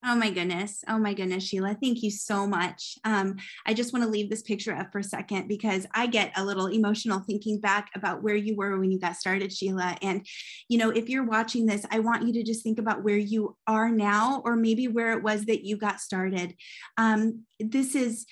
Oh 0.06 0.14
my 0.14 0.28
goodness. 0.28 0.84
Oh 0.86 0.98
my 0.98 1.14
goodness, 1.14 1.44
Sheila. 1.44 1.78
Thank 1.80 2.02
you 2.02 2.10
so 2.10 2.46
much. 2.46 2.98
Um, 3.04 3.36
I 3.64 3.72
just 3.72 3.94
want 3.94 4.04
to 4.04 4.10
leave 4.10 4.28
this 4.28 4.42
picture 4.42 4.74
up 4.74 4.92
for 4.92 4.98
a 4.98 5.04
second 5.04 5.48
because 5.48 5.86
I 5.94 6.06
get 6.08 6.32
a 6.36 6.44
little 6.44 6.66
emotional 6.66 7.20
thinking 7.20 7.58
back 7.58 7.88
about 7.94 8.22
where 8.22 8.36
you 8.36 8.54
were 8.54 8.78
when 8.78 8.90
you 8.90 9.00
got 9.00 9.16
started, 9.16 9.50
Sheila. 9.50 9.96
And, 10.02 10.26
you 10.68 10.76
know, 10.76 10.90
if 10.90 11.08
you're 11.08 11.24
watching 11.24 11.64
this, 11.64 11.86
I 11.90 12.00
want 12.00 12.26
you 12.26 12.34
to 12.34 12.42
just 12.42 12.62
think 12.62 12.78
about 12.78 13.02
where 13.02 13.16
you 13.16 13.56
are 13.66 13.88
now 13.88 14.42
or 14.44 14.56
maybe 14.56 14.88
where 14.88 15.12
it 15.12 15.22
was 15.22 15.46
that 15.46 15.64
you 15.64 15.78
got 15.78 16.00
started. 16.00 16.54
Um, 16.98 17.44
this 17.58 17.94
is 17.94 18.26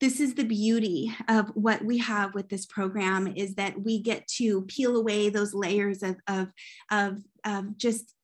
this 0.00 0.20
is 0.20 0.34
the 0.34 0.44
beauty 0.44 1.12
of 1.28 1.48
what 1.54 1.84
we 1.84 1.98
have 1.98 2.32
with 2.32 2.48
this 2.48 2.64
program 2.66 3.26
is 3.26 3.56
that 3.56 3.82
we 3.82 4.00
get 4.00 4.28
to 4.28 4.62
peel 4.62 4.96
away 4.96 5.28
those 5.28 5.52
layers 5.52 6.04
of, 6.04 6.16
of, 6.28 6.52
of, 6.92 7.18
of 7.44 7.76
just 7.76 8.14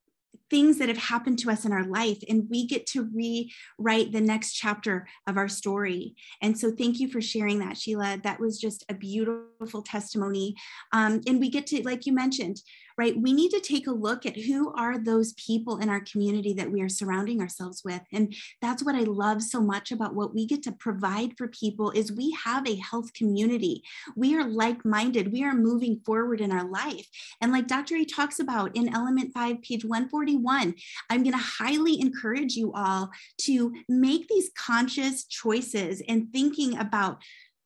things 0.51 0.79
that 0.79 0.89
have 0.89 0.99
happened 0.99 1.39
to 1.41 1.51
us 1.51 1.65
in 1.65 1.73
our 1.73 1.85
life 1.85 2.19
and 2.29 2.49
we 2.51 2.67
get 2.67 2.87
to 2.87 3.09
rewrite 3.15 4.13
the 4.13 4.21
next 4.21 4.55
chapter 4.55 5.07
of 5.27 5.37
our 5.37 5.49
story. 5.49 6.15
And 6.43 6.59
so 6.59 6.71
thank 6.71 7.01
you 7.01 7.09
for 7.09 7.21
sharing 7.21 7.59
that 7.61 7.77
sheila. 7.77 8.21
That 8.23 8.41
was 8.41 8.61
just 8.61 8.85
a 8.89 8.95
beautiful 8.95 9.83
testimony. 9.83 10.55
Um, 10.93 11.21
and 11.27 11.41
we 11.41 11.51
get 11.51 11.67
to 11.69 11.83
like 11.83 12.07
you 12.07 12.13
mentioned 12.13 12.61
right? 12.97 13.17
We 13.17 13.33
need 13.33 13.51
to 13.51 13.61
take 13.61 13.87
a 13.87 13.93
look 13.93 14.25
at 14.25 14.37
who 14.37 14.73
are 14.75 14.99
those 14.99 15.33
people 15.35 15.79
in 15.79 15.89
our 15.89 16.01
community 16.01 16.53
that 16.55 16.71
we 16.71 16.81
are 16.81 16.89
surrounding 16.89 17.41
ourselves 17.41 17.83
with. 17.85 18.03
And 18.13 18.35
that's 18.63 18.83
what 18.85 18.95
I 18.95 19.01
love 19.01 19.43
so 19.43 19.61
much 19.61 19.91
about 19.91 20.15
what 20.15 20.35
we 20.35 20.47
get 20.47 20.63
to 20.65 20.73
provide 20.73 21.37
for 21.37 21.49
people 21.49 21.91
is 21.91 22.13
we 22.13 22.37
have 22.45 22.69
a 22.69 22.77
health 22.77 23.13
community. 23.15 23.83
We 24.17 24.37
are 24.37 24.49
like-minded. 24.49 25.33
We 25.33 25.45
are 25.45 25.55
moving 25.55 26.01
forward 26.05 26.41
in 26.41 26.53
our 26.53 26.69
life. 26.69 27.07
And 27.41 27.53
like 27.53 27.67
Dr. 27.67 27.97
A 27.97 28.05
talks 28.05 28.39
about 28.39 28.77
in 28.77 28.95
element 28.95 29.33
5 29.33 29.63
page 29.63 29.85
141, 29.85 30.75
I'm 31.11 31.23
going 31.23 31.33
to 31.33 31.39
highly 31.39 32.01
encourage 32.01 32.55
you 32.55 32.73
all 32.73 33.11
to 33.43 33.73
make 33.89 34.29
these 34.29 34.51
conscious 34.57 35.25
choices 35.25 36.03
and 36.09 36.33
thinking 36.33 36.79
about 36.79 37.19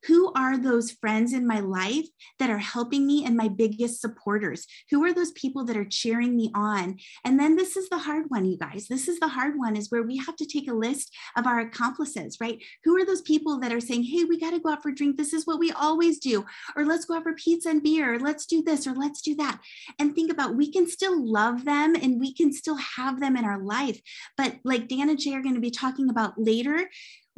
who 0.07 0.33
are 0.35 0.57
those 0.57 0.91
friends 0.91 1.33
in 1.33 1.47
my 1.47 1.61
life 1.61 2.07
that 2.39 2.51
are 2.51 2.59
helping 2.59 3.07
me 3.07 3.25
and 3.25 3.37
my 3.37 3.49
biggest 3.49 4.01
supporters? 4.01 4.67
Who 4.91 5.05
are 5.05 5.13
those 5.13 5.33
people 5.33 5.65
that 5.67 5.77
are 5.77 5.85
cheering 5.85 6.37
me 6.37 6.51
on? 6.55 6.99
And 7.25 7.39
then 7.39 7.57
this 7.57 7.77
is 7.77 7.89
the 7.89 7.99
hard 7.99 8.27
one, 8.29 8.45
you 8.45 8.57
guys. 8.57 8.87
This 8.89 9.09
is 9.09 9.19
the 9.19 9.29
hard 9.29 9.59
one 9.59 9.77
is 9.77 9.91
where 9.91 10.03
we 10.03 10.17
have 10.19 10.37
to 10.37 10.47
take 10.47 10.69
a 10.69 10.75
list 10.75 11.15
of 11.37 11.47
our 11.47 11.61
accomplices, 11.61 12.39
right? 12.41 12.63
Who 12.85 12.97
are 12.97 13.05
those 13.05 13.23
people 13.23 13.59
that 13.61 13.73
are 13.73 13.81
saying, 13.81 14.05
hey, 14.05 14.25
we 14.25 14.39
got 14.39 14.51
to 14.51 14.61
go 14.61 14.71
out 14.71 14.83
for 14.83 14.91
a 14.91 14.95
drink. 14.95 15.17
This 15.17 15.33
is 15.33 15.47
what 15.47 15.59
we 15.59 15.73
always 15.73 16.19
do. 16.19 16.45
Or 16.77 16.85
let's 16.85 17.05
go 17.05 17.17
out 17.17 17.25
for 17.25 17.35
pizza 17.35 17.71
and 17.71 17.83
beer. 17.83 18.15
Or 18.15 18.19
let's 18.19 18.47
do 18.47 18.63
this 18.63 18.87
or 18.87 18.95
let's 18.95 19.21
do 19.23 19.35
that. 19.37 19.61
And 19.99 20.15
think 20.15 20.31
about 20.31 20.57
we 20.57 20.71
can 20.71 20.89
still 20.89 21.25
love 21.25 21.65
them 21.65 21.95
and 21.95 22.21
we 22.21 22.33
can 22.35 22.53
still 22.53 22.77
have 22.77 23.21
them 23.21 23.37
in 23.37 23.45
our 23.45 23.63
life. 23.63 24.01
But 24.37 24.57
like 24.65 24.89
Dan 24.89 25.11
and 25.11 25.21
Shay 25.21 25.35
are 25.35 25.43
going 25.43 25.55
to 25.55 25.61
be 25.61 25.71
talking 25.71 26.09
about 26.09 26.39
later, 26.39 26.89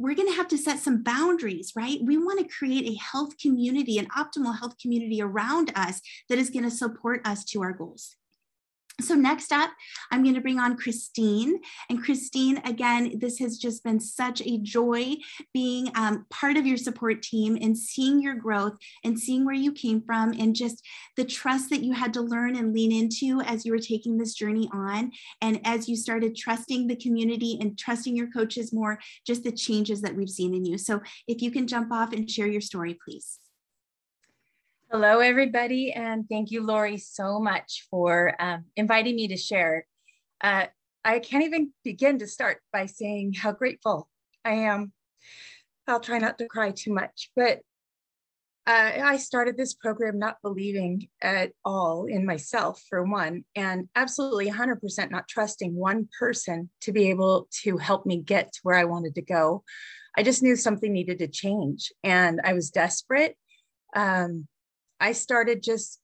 we're 0.01 0.15
going 0.15 0.27
to 0.27 0.35
have 0.35 0.47
to 0.49 0.57
set 0.57 0.79
some 0.79 1.03
boundaries, 1.03 1.73
right? 1.75 1.99
We 2.01 2.17
want 2.17 2.39
to 2.39 2.55
create 2.55 2.85
a 2.85 2.99
health 2.99 3.37
community, 3.37 3.99
an 3.99 4.07
optimal 4.17 4.57
health 4.57 4.77
community 4.81 5.21
around 5.21 5.71
us 5.75 6.01
that 6.27 6.39
is 6.39 6.49
going 6.49 6.63
to 6.63 6.71
support 6.71 7.21
us 7.25 7.43
to 7.45 7.61
our 7.61 7.71
goals. 7.71 8.15
So 8.99 9.15
next 9.15 9.51
up, 9.51 9.71
I'm 10.11 10.23
going 10.23 10.35
to 10.35 10.41
bring 10.41 10.59
on 10.59 10.77
Christine. 10.77 11.59
And 11.89 12.03
Christine, 12.03 12.57
again, 12.65 13.17
this 13.19 13.39
has 13.39 13.57
just 13.57 13.83
been 13.83 13.99
such 13.99 14.41
a 14.41 14.59
joy 14.59 15.15
being 15.53 15.91
um, 15.95 16.25
part 16.29 16.57
of 16.57 16.67
your 16.67 16.77
support 16.77 17.21
team 17.21 17.57
and 17.61 17.77
seeing 17.77 18.21
your 18.21 18.35
growth 18.35 18.73
and 19.03 19.19
seeing 19.19 19.45
where 19.45 19.55
you 19.55 19.71
came 19.71 20.01
from 20.01 20.33
and 20.33 20.55
just 20.55 20.85
the 21.17 21.25
trust 21.25 21.69
that 21.69 21.83
you 21.83 21.93
had 21.93 22.13
to 22.13 22.21
learn 22.21 22.55
and 22.55 22.73
lean 22.73 22.91
into 22.91 23.41
as 23.41 23.65
you 23.65 23.71
were 23.71 23.79
taking 23.79 24.17
this 24.17 24.33
journey 24.33 24.69
on. 24.73 25.11
And 25.41 25.59
as 25.65 25.87
you 25.87 25.95
started 25.95 26.35
trusting 26.35 26.87
the 26.87 26.95
community 26.95 27.57
and 27.59 27.77
trusting 27.77 28.15
your 28.15 28.29
coaches 28.29 28.73
more, 28.73 28.99
just 29.25 29.43
the 29.43 29.51
changes 29.51 30.01
that 30.01 30.15
we've 30.15 30.29
seen 30.29 30.53
in 30.53 30.65
you. 30.65 30.77
So 30.77 31.01
if 31.27 31.41
you 31.41 31.49
can 31.49 31.65
jump 31.65 31.91
off 31.91 32.13
and 32.13 32.29
share 32.29 32.47
your 32.47 32.61
story, 32.61 32.97
please. 33.03 33.39
Hello, 34.91 35.21
everybody, 35.21 35.93
and 35.93 36.27
thank 36.27 36.51
you, 36.51 36.61
Lori, 36.61 36.97
so 36.97 37.39
much 37.39 37.87
for 37.89 38.35
um, 38.41 38.65
inviting 38.75 39.15
me 39.15 39.29
to 39.29 39.37
share. 39.37 39.87
Uh, 40.41 40.65
I 41.05 41.19
can't 41.19 41.45
even 41.45 41.71
begin 41.85 42.19
to 42.19 42.27
start 42.27 42.57
by 42.73 42.87
saying 42.87 43.35
how 43.35 43.53
grateful 43.53 44.09
I 44.43 44.51
am. 44.51 44.91
I'll 45.87 46.01
try 46.01 46.17
not 46.17 46.37
to 46.39 46.47
cry 46.49 46.71
too 46.71 46.93
much, 46.93 47.31
but 47.37 47.59
uh, 48.67 48.91
I 49.01 49.15
started 49.15 49.55
this 49.55 49.73
program 49.73 50.19
not 50.19 50.41
believing 50.43 51.07
at 51.21 51.53
all 51.63 52.03
in 52.03 52.25
myself, 52.25 52.83
for 52.89 53.01
one, 53.05 53.45
and 53.55 53.87
absolutely 53.95 54.51
100% 54.51 55.09
not 55.09 55.29
trusting 55.29 55.73
one 55.73 56.09
person 56.19 56.69
to 56.81 56.91
be 56.91 57.09
able 57.09 57.47
to 57.63 57.77
help 57.77 58.05
me 58.05 58.17
get 58.17 58.51
to 58.51 58.59
where 58.63 58.75
I 58.75 58.83
wanted 58.83 59.15
to 59.15 59.21
go. 59.21 59.63
I 60.17 60.23
just 60.23 60.43
knew 60.43 60.57
something 60.57 60.91
needed 60.91 61.19
to 61.19 61.29
change, 61.29 61.93
and 62.03 62.41
I 62.43 62.51
was 62.51 62.71
desperate. 62.71 63.37
Um, 63.95 64.49
I 65.01 65.13
started 65.13 65.63
just 65.63 65.99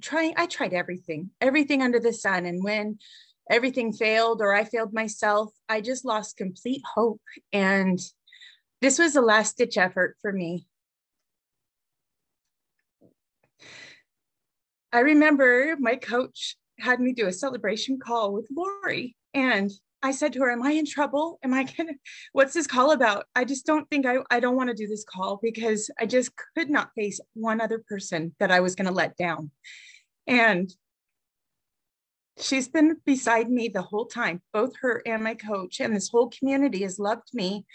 trying, 0.00 0.32
I 0.36 0.46
tried 0.46 0.72
everything, 0.72 1.30
everything 1.40 1.82
under 1.82 2.00
the 2.00 2.14
sun. 2.14 2.46
And 2.46 2.64
when 2.64 2.98
everything 3.50 3.92
failed 3.92 4.40
or 4.40 4.54
I 4.54 4.64
failed 4.64 4.94
myself, 4.94 5.52
I 5.68 5.82
just 5.82 6.06
lost 6.06 6.38
complete 6.38 6.82
hope. 6.94 7.20
And 7.52 8.00
this 8.80 8.98
was 8.98 9.14
a 9.14 9.20
last 9.20 9.58
ditch 9.58 9.76
effort 9.76 10.16
for 10.22 10.32
me. 10.32 10.66
I 14.94 15.00
remember 15.00 15.76
my 15.78 15.96
coach 15.96 16.56
had 16.78 17.00
me 17.00 17.12
do 17.12 17.26
a 17.26 17.32
celebration 17.32 17.98
call 17.98 18.32
with 18.32 18.48
Lori, 18.54 19.14
and 19.34 19.70
I 20.02 20.10
said 20.10 20.32
to 20.32 20.40
her, 20.40 20.50
Am 20.50 20.62
I 20.62 20.72
in 20.72 20.86
trouble? 20.86 21.38
Am 21.42 21.54
I 21.54 21.64
gonna, 21.64 21.92
what's 22.32 22.54
this 22.54 22.66
call 22.66 22.92
about? 22.92 23.26
I 23.34 23.44
just 23.44 23.66
don't 23.66 23.88
think 23.88 24.06
I, 24.06 24.18
I 24.30 24.40
don't 24.40 24.56
want 24.56 24.70
to 24.70 24.74
do 24.74 24.86
this 24.86 25.04
call 25.04 25.38
because 25.42 25.90
I 25.98 26.06
just 26.06 26.32
could 26.56 26.70
not 26.70 26.90
face 26.96 27.20
one 27.34 27.60
other 27.60 27.82
person 27.88 28.34
that 28.40 28.50
I 28.50 28.60
was 28.60 28.74
going 28.74 28.88
to 28.88 28.94
let 28.94 29.16
down. 29.16 29.50
And 30.26 30.72
she's 32.40 32.68
been 32.68 32.96
beside 33.04 33.50
me 33.50 33.68
the 33.68 33.82
whole 33.82 34.06
time. 34.06 34.40
Both 34.52 34.72
her 34.80 35.02
and 35.06 35.22
my 35.22 35.34
coach 35.34 35.80
and 35.80 35.94
this 35.94 36.08
whole 36.08 36.30
community 36.30 36.82
has 36.82 36.98
loved 36.98 37.28
me 37.34 37.66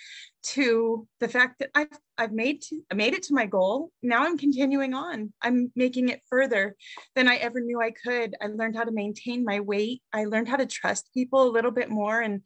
to 0.43 1.05
the 1.19 1.27
fact 1.27 1.59
that 1.59 1.69
i've 1.75 1.99
i've 2.17 2.31
made 2.31 2.61
to, 2.61 2.81
made 2.93 3.13
it 3.13 3.23
to 3.23 3.33
my 3.33 3.45
goal. 3.45 3.91
Now 4.01 4.25
i'm 4.25 4.37
continuing 4.37 4.93
on. 4.93 5.33
I'm 5.41 5.71
making 5.75 6.09
it 6.09 6.21
further 6.29 6.75
than 7.15 7.27
i 7.27 7.35
ever 7.37 7.59
knew 7.59 7.81
i 7.81 7.91
could. 7.91 8.35
I 8.41 8.47
learned 8.47 8.75
how 8.75 8.83
to 8.83 8.91
maintain 8.91 9.43
my 9.43 9.59
weight. 9.59 10.01
I 10.13 10.25
learned 10.25 10.49
how 10.49 10.57
to 10.57 10.65
trust 10.65 11.13
people 11.13 11.43
a 11.43 11.51
little 11.51 11.71
bit 11.71 11.89
more 11.89 12.19
and 12.21 12.41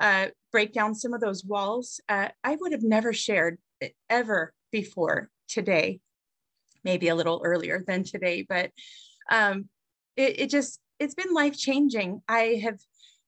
uh, 0.00 0.28
break 0.50 0.72
down 0.72 0.94
some 0.94 1.14
of 1.14 1.20
those 1.20 1.44
walls 1.44 2.00
uh, 2.08 2.28
i 2.42 2.56
would 2.56 2.72
have 2.72 2.82
never 2.82 3.12
shared 3.12 3.58
it 3.80 3.94
ever 4.10 4.52
before 4.70 5.30
today. 5.48 6.00
Maybe 6.84 7.08
a 7.08 7.14
little 7.14 7.40
earlier 7.44 7.84
than 7.86 8.02
today 8.02 8.44
but 8.48 8.70
um, 9.30 9.68
it, 10.16 10.40
it 10.40 10.50
just 10.50 10.80
it's 11.02 11.14
been 11.14 11.34
life 11.34 11.56
changing. 11.56 12.22
I 12.28 12.60
have 12.62 12.78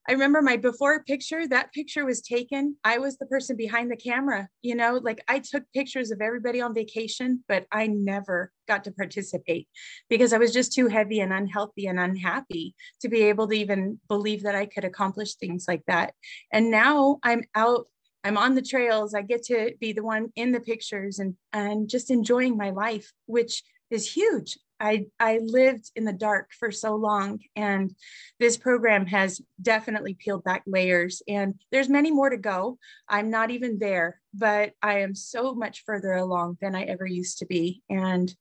I 0.07 0.11
remember 0.11 0.43
my 0.43 0.55
before 0.55 1.03
picture, 1.03 1.47
that 1.47 1.73
picture 1.73 2.05
was 2.05 2.21
taken. 2.21 2.75
I 2.83 2.99
was 2.99 3.17
the 3.17 3.25
person 3.25 3.55
behind 3.55 3.89
the 3.89 3.95
camera, 3.95 4.47
you 4.61 4.75
know, 4.75 4.99
like 5.01 5.19
I 5.27 5.39
took 5.39 5.63
pictures 5.73 6.11
of 6.11 6.21
everybody 6.21 6.61
on 6.61 6.75
vacation, 6.75 7.43
but 7.47 7.65
I 7.71 7.87
never 7.87 8.51
got 8.67 8.83
to 8.83 8.91
participate 8.91 9.67
because 10.07 10.31
I 10.31 10.37
was 10.37 10.53
just 10.53 10.73
too 10.73 10.89
heavy 10.89 11.21
and 11.21 11.33
unhealthy 11.33 11.87
and 11.87 11.99
unhappy 11.99 12.75
to 13.01 13.09
be 13.09 13.23
able 13.23 13.47
to 13.47 13.55
even 13.55 13.99
believe 14.07 14.43
that 14.43 14.53
I 14.53 14.67
could 14.67 14.83
accomplish 14.83 15.33
things 15.33 15.65
like 15.67 15.81
that. 15.87 16.13
And 16.53 16.69
now 16.69 17.17
I'm 17.23 17.43
out, 17.55 17.87
I'm 18.23 18.37
on 18.37 18.53
the 18.53 18.61
trails. 18.61 19.15
I 19.15 19.23
get 19.23 19.43
to 19.45 19.73
be 19.81 19.91
the 19.91 20.03
one 20.03 20.31
in 20.35 20.51
the 20.51 20.59
pictures 20.59 21.17
and, 21.17 21.33
and 21.51 21.89
just 21.89 22.11
enjoying 22.11 22.57
my 22.57 22.69
life, 22.69 23.11
which 23.25 23.63
is 23.89 24.13
huge. 24.13 24.55
I, 24.79 25.07
I 25.19 25.39
lived 25.41 25.91
in 25.95 26.05
the 26.05 26.13
dark 26.13 26.51
for 26.57 26.71
so 26.71 26.95
long 26.95 27.39
and 27.55 27.95
this 28.39 28.57
program 28.57 29.05
has 29.07 29.41
definitely 29.61 30.15
peeled 30.15 30.43
back 30.43 30.63
layers 30.67 31.21
and 31.27 31.55
there's 31.71 31.89
many 31.89 32.11
more 32.11 32.29
to 32.29 32.37
go. 32.37 32.77
I'm 33.07 33.29
not 33.29 33.51
even 33.51 33.79
there 33.79 34.19
but 34.37 34.73
i 34.81 34.99
am 34.99 35.15
so 35.15 35.55
much 35.55 35.83
further 35.85 36.11
along 36.11 36.57
than 36.61 36.75
i 36.75 36.83
ever 36.83 37.05
used 37.05 37.39
to 37.39 37.45
be 37.45 37.81
and 37.89 38.35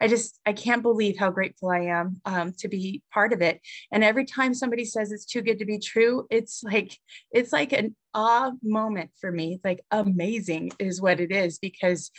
i 0.00 0.06
just 0.06 0.38
i 0.46 0.52
can't 0.52 0.82
believe 0.82 1.18
how 1.18 1.30
grateful 1.30 1.70
i 1.70 1.80
am 1.80 2.20
um, 2.24 2.52
to 2.58 2.68
be 2.68 3.02
part 3.12 3.32
of 3.32 3.42
it. 3.42 3.60
And 3.92 4.04
every 4.04 4.24
time 4.24 4.54
somebody 4.54 4.84
says 4.84 5.10
it's 5.10 5.24
too 5.24 5.42
good 5.42 5.58
to 5.58 5.64
be 5.64 5.78
true 5.78 6.26
it's 6.30 6.62
like 6.62 6.96
it's 7.32 7.52
like 7.52 7.72
an 7.72 7.94
awe 8.14 8.52
moment 8.62 9.10
for 9.20 9.30
me. 9.30 9.60
Like 9.62 9.80
amazing 9.90 10.72
is 10.78 11.00
what 11.00 11.20
it 11.20 11.32
is 11.32 11.58
because 11.58 12.10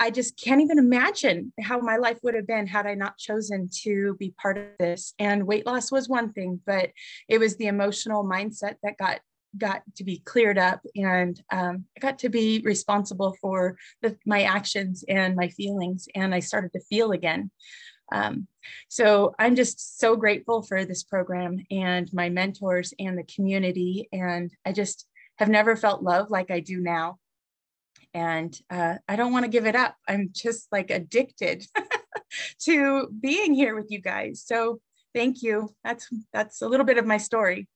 I 0.00 0.10
just 0.10 0.40
can't 0.42 0.60
even 0.60 0.78
imagine 0.78 1.52
how 1.60 1.78
my 1.80 1.96
life 1.96 2.18
would 2.22 2.34
have 2.34 2.46
been 2.46 2.66
had 2.66 2.86
I 2.86 2.94
not 2.94 3.18
chosen 3.18 3.68
to 3.82 4.14
be 4.18 4.34
part 4.40 4.58
of 4.58 4.64
this. 4.78 5.14
And 5.18 5.46
weight 5.46 5.66
loss 5.66 5.92
was 5.92 6.08
one 6.08 6.32
thing, 6.32 6.60
but 6.66 6.90
it 7.28 7.38
was 7.38 7.56
the 7.56 7.66
emotional 7.66 8.24
mindset 8.24 8.76
that 8.82 8.98
got 8.98 9.20
got 9.58 9.82
to 9.96 10.04
be 10.04 10.18
cleared 10.18 10.58
up, 10.58 10.80
and 10.94 11.40
um, 11.50 11.84
I 11.96 12.00
got 12.00 12.18
to 12.20 12.28
be 12.28 12.60
responsible 12.64 13.36
for 13.40 13.78
the, 14.02 14.16
my 14.26 14.42
actions 14.42 15.04
and 15.08 15.34
my 15.34 15.48
feelings, 15.48 16.08
and 16.14 16.34
I 16.34 16.40
started 16.40 16.72
to 16.74 16.80
feel 16.80 17.12
again. 17.12 17.50
Um, 18.12 18.48
so 18.88 19.34
I'm 19.38 19.56
just 19.56 19.98
so 19.98 20.14
grateful 20.14 20.62
for 20.62 20.84
this 20.84 21.02
program 21.02 21.64
and 21.70 22.08
my 22.12 22.28
mentors 22.28 22.92
and 22.98 23.16
the 23.16 23.24
community, 23.24 24.08
and 24.12 24.50
I 24.64 24.72
just 24.72 25.06
have 25.38 25.48
never 25.48 25.76
felt 25.76 26.02
love 26.02 26.30
like 26.30 26.50
I 26.50 26.60
do 26.60 26.80
now 26.80 27.18
and 28.16 28.58
uh, 28.70 28.94
I 29.06 29.14
don't 29.14 29.32
want 29.32 29.44
to 29.44 29.50
give 29.50 29.66
it 29.66 29.76
up. 29.76 29.94
I'm 30.08 30.30
just 30.32 30.68
like 30.72 30.90
addicted 30.90 31.66
to 32.60 33.08
being 33.20 33.52
here 33.52 33.76
with 33.76 33.90
you 33.90 34.00
guys. 34.00 34.42
So 34.44 34.80
thank 35.14 35.42
you. 35.42 35.74
That's 35.84 36.08
that's 36.32 36.62
a 36.62 36.68
little 36.68 36.86
bit 36.86 36.96
of 36.96 37.04
my 37.04 37.18
story. 37.18 37.68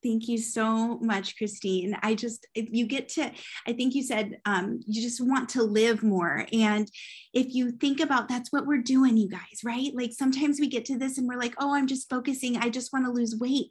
Thank 0.00 0.28
you 0.28 0.38
so 0.38 0.98
much, 0.98 1.36
Christine. 1.36 1.96
I 2.02 2.14
just, 2.16 2.44
you 2.54 2.86
get 2.86 3.08
to, 3.10 3.30
I 3.68 3.72
think 3.72 3.94
you 3.94 4.02
said 4.02 4.38
um, 4.44 4.80
you 4.84 5.00
just 5.00 5.20
want 5.20 5.48
to 5.50 5.62
live 5.62 6.02
more. 6.02 6.44
And 6.52 6.90
if 7.32 7.54
you 7.54 7.70
think 7.70 8.00
about 8.00 8.28
that's 8.28 8.50
what 8.50 8.66
we're 8.66 8.82
doing, 8.82 9.16
you 9.16 9.28
guys, 9.28 9.60
right? 9.62 9.92
Like 9.94 10.10
sometimes 10.12 10.58
we 10.58 10.66
get 10.66 10.86
to 10.86 10.98
this 10.98 11.18
and 11.18 11.28
we're 11.28 11.38
like, 11.38 11.54
oh, 11.60 11.72
I'm 11.72 11.86
just 11.86 12.10
focusing, 12.10 12.56
I 12.56 12.68
just 12.68 12.92
want 12.92 13.04
to 13.04 13.12
lose 13.12 13.36
weight. 13.38 13.66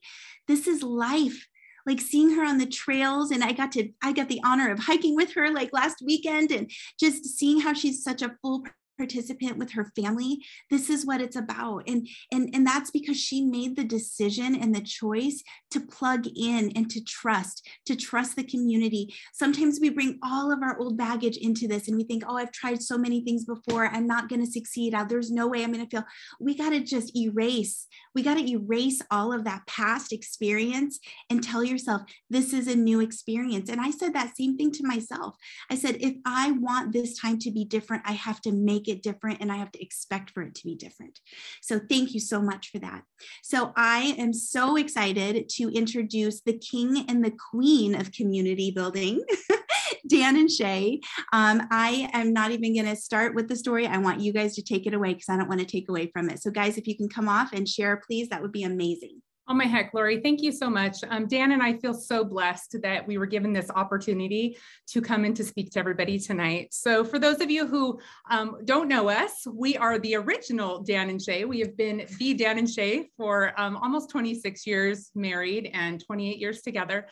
This 0.48 0.68
is 0.68 0.84
life 0.84 1.48
like 1.86 2.02
seeing 2.02 2.32
her 2.32 2.44
on 2.44 2.58
the 2.58 2.66
trails 2.66 3.32
and 3.32 3.44
i 3.44 3.52
got 3.52 3.72
to 3.72 3.90
i 4.02 4.12
got 4.12 4.30
the 4.30 4.42
honor 4.46 4.72
of 4.72 4.80
hiking 4.80 5.16
with 5.16 5.34
her 5.34 5.52
like 5.52 5.72
last 5.74 6.02
weekend 6.06 6.52
and 6.52 6.70
just 7.00 7.26
seeing 7.26 7.60
how 7.60 7.74
she's 7.74 8.04
such 8.04 8.22
a 8.22 8.36
full 8.42 8.64
participant 9.02 9.58
with 9.58 9.72
her 9.72 9.92
family, 10.00 10.34
this 10.70 10.90
is 10.96 11.06
what 11.08 11.22
it's 11.22 11.36
about. 11.36 11.80
And, 11.88 12.08
and, 12.32 12.44
and 12.54 12.64
that's 12.66 12.92
because 12.92 13.20
she 13.20 13.42
made 13.42 13.76
the 13.76 13.84
decision 13.84 14.56
and 14.62 14.76
the 14.76 14.82
choice 15.02 15.42
to 15.72 15.80
plug 15.80 16.28
in 16.36 16.72
and 16.76 16.86
to 16.92 17.04
trust, 17.04 17.68
to 17.88 17.96
trust 17.96 18.36
the 18.36 18.44
community. 18.54 19.04
Sometimes 19.34 19.80
we 19.82 19.90
bring 19.90 20.20
all 20.24 20.52
of 20.52 20.62
our 20.62 20.78
old 20.80 20.98
baggage 20.98 21.38
into 21.38 21.68
this 21.68 21.88
and 21.88 21.98
we 21.98 22.04
think, 22.04 22.24
oh, 22.28 22.38
I've 22.38 22.52
tried 22.52 22.82
so 22.84 22.96
many 22.98 23.24
things 23.24 23.44
before. 23.46 23.88
I'm 23.88 24.06
not 24.06 24.30
going 24.30 24.46
to 24.46 24.52
succeed. 24.52 24.94
Uh, 24.94 25.04
there's 25.04 25.32
no 25.32 25.48
way 25.48 25.64
I'm 25.64 25.74
going 25.74 25.88
to 25.88 25.90
feel. 25.90 26.06
We 26.40 26.56
got 26.56 26.70
to 26.70 26.82
just 26.82 27.16
erase. 27.16 27.88
We 28.14 28.22
got 28.22 28.38
to 28.38 28.48
erase 28.48 29.02
all 29.10 29.34
of 29.34 29.46
that 29.46 29.66
past 29.66 30.14
experience 30.14 31.00
and 31.30 31.44
tell 31.44 31.64
yourself, 31.64 32.02
this 32.30 32.54
is 32.54 32.68
a 32.68 32.76
new 32.76 33.00
experience. 33.00 33.68
And 33.70 33.82
I 33.82 33.90
said 33.90 34.14
that 34.14 34.38
same 34.38 34.58
thing 34.58 34.72
to 34.74 34.86
myself. 34.86 35.36
I 35.70 35.76
said, 35.76 35.98
if 36.02 36.16
I 36.26 36.52
want 36.52 36.94
this 36.94 37.20
time 37.20 37.40
to 37.40 37.52
be 37.52 37.66
different, 37.66 38.04
I 38.06 38.14
have 38.14 38.42
to 38.42 38.52
make 38.52 38.88
it 38.88 38.91
different 38.96 39.40
and 39.42 39.52
I 39.52 39.58
have 39.58 39.72
to 39.74 39.82
expect 39.82 40.32
for 40.32 40.42
it 40.44 40.56
to 40.56 40.64
be 40.64 40.76
different. 40.76 41.20
So 41.62 41.80
thank 41.90 42.14
you 42.14 42.20
so 42.20 42.42
much 42.42 42.70
for 42.70 42.80
that. 42.80 43.04
So 43.44 43.74
I 43.76 44.16
am 44.18 44.34
so 44.34 44.76
excited 44.76 45.50
to 45.58 45.70
introduce 45.70 46.42
the 46.42 46.58
king 46.58 47.06
and 47.08 47.24
the 47.24 47.34
queen 47.52 48.00
of 48.00 48.12
community 48.12 48.72
building. 48.72 49.24
Dan 50.08 50.36
and 50.36 50.52
Shay. 50.52 51.00
Um, 51.32 51.68
I 51.72 52.10
am 52.14 52.34
not 52.34 52.52
even 52.52 52.74
going 52.76 52.94
to 52.94 52.96
start 52.96 53.36
with 53.36 53.48
the 53.48 53.56
story. 53.56 53.88
I 53.88 53.98
want 53.98 54.20
you 54.20 54.34
guys 54.34 54.56
to 54.56 54.62
take 54.62 54.86
it 54.86 54.94
away 54.94 55.14
because 55.14 55.30
I 55.30 55.38
don't 55.38 55.48
want 55.48 55.62
to 55.62 55.66
take 55.66 55.90
away 55.90 56.10
from 56.12 56.30
it. 56.30 56.42
So, 56.42 56.52
guys, 56.52 56.78
if 56.78 56.88
you 56.88 56.98
can 56.98 57.08
come 57.08 57.30
off 57.30 57.54
and 57.54 57.68
share, 57.68 58.02
please, 58.06 58.30
that 58.30 58.42
would 58.42 58.52
be 58.52 58.64
amazing. 58.64 59.22
Oh 59.52 59.54
my 59.54 59.66
heck, 59.66 59.94
Lori, 59.94 60.22
thank 60.22 60.42
you 60.42 60.50
so 60.50 60.70
much. 60.70 61.00
Um, 61.10 61.28
Dan 61.28 61.52
and 61.52 61.62
I 61.62 61.74
feel 61.74 61.94
so 61.94 62.24
blessed 62.24 62.78
that 62.84 63.06
we 63.06 63.18
were 63.18 63.26
given 63.26 63.52
this 63.52 63.70
opportunity 63.70 64.56
to 64.88 65.02
come 65.02 65.26
in 65.26 65.34
to 65.34 65.44
speak 65.44 65.72
to 65.72 65.80
everybody 65.80 66.18
tonight. 66.18 66.70
So 66.72 67.04
for 67.04 67.20
those 67.20 67.42
of 67.42 67.52
you 67.52 67.68
who 67.68 68.00
um, 68.30 68.60
don't 68.64 68.88
know 68.88 69.10
us, 69.10 69.46
we 69.46 69.76
are 69.76 70.00
the 70.00 70.16
original 70.16 70.82
Dan 70.82 71.10
and 71.10 71.22
Shay. 71.22 71.44
We 71.44 71.60
have 71.60 71.76
been 71.76 72.08
the 72.18 72.34
Dan 72.34 72.60
and 72.60 72.70
Shay 72.70 73.10
for 73.18 73.52
um, 73.60 73.76
almost 73.76 74.10
26 74.10 74.66
years 74.66 75.12
married 75.16 75.70
and 75.74 76.02
28 76.02 76.38
years 76.38 76.62
together. 76.62 77.08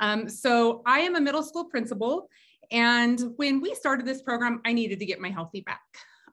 Um, 0.00 0.30
so 0.30 0.80
I 0.86 1.00
am 1.00 1.16
a 1.16 1.20
middle 1.20 1.42
school 1.42 1.66
principal. 1.66 2.30
And 2.70 3.22
when 3.36 3.60
we 3.60 3.74
started 3.74 4.06
this 4.06 4.22
program, 4.22 4.62
I 4.64 4.72
needed 4.72 4.98
to 5.00 5.04
get 5.04 5.20
my 5.20 5.28
healthy 5.28 5.60
back. 5.60 5.82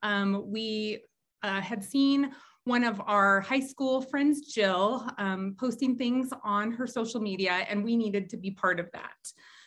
Um, 0.04 0.42
we 0.50 1.02
uh, 1.44 1.60
had 1.60 1.84
seen 1.84 2.32
one 2.70 2.84
of 2.84 3.02
our 3.08 3.42
high 3.42 3.60
school 3.60 4.00
friends, 4.00 4.54
Jill, 4.54 5.10
um, 5.18 5.56
posting 5.60 5.98
things 5.98 6.32
on 6.44 6.72
her 6.72 6.86
social 6.86 7.20
media, 7.20 7.66
and 7.68 7.84
we 7.84 7.98
needed 7.98 8.30
to 8.30 8.38
be 8.38 8.52
part 8.52 8.80
of 8.80 8.88
that. 8.94 9.18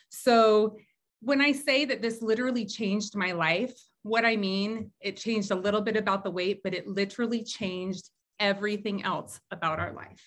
So 0.09 0.77
when 1.19 1.41
I 1.41 1.51
say 1.51 1.83
that 1.83 2.01
this 2.01 2.21
literally 2.21 2.65
changed 2.65 3.15
my 3.15 3.33
life, 3.33 3.73
what 4.03 4.23
I 4.25 4.37
mean, 4.37 4.91
it 5.01 5.17
changed 5.17 5.51
a 5.51 5.55
little 5.55 5.81
bit 5.81 5.97
about 5.97 6.23
the 6.23 6.31
weight, 6.31 6.61
but 6.63 6.73
it 6.73 6.87
literally 6.87 7.43
changed 7.43 8.09
everything 8.39 9.03
else 9.03 9.39
about 9.51 9.79
our 9.79 9.91
life. 9.91 10.23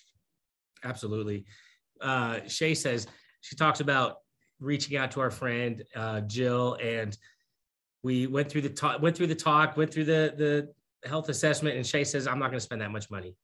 Absolutely. 0.83 1.45
Uh, 1.99 2.41
Shay 2.47 2.75
says, 2.75 3.07
she 3.41 3.55
talks 3.55 3.79
about 3.79 4.17
reaching 4.59 4.97
out 4.97 5.09
to 5.11 5.19
our 5.19 5.31
friend 5.31 5.83
uh, 5.95 6.21
Jill, 6.21 6.77
and 6.81 7.17
we 8.03 8.27
went 8.27 8.51
through 8.51 8.61
the 8.61 8.69
talk, 8.69 9.01
went 9.01 9.17
through 9.17 9.27
the 9.27 9.35
talk, 9.35 9.77
went 9.77 9.91
through 9.91 10.05
the 10.05 10.33
the 10.37 10.73
health 11.05 11.29
assessment 11.29 11.75
and 11.75 11.85
Shay 11.85 12.03
says, 12.03 12.27
I'm 12.27 12.39
not 12.39 12.47
going 12.47 12.59
to 12.59 12.61
spend 12.61 12.81
that 12.81 12.91
much 12.91 13.09
money. 13.09 13.35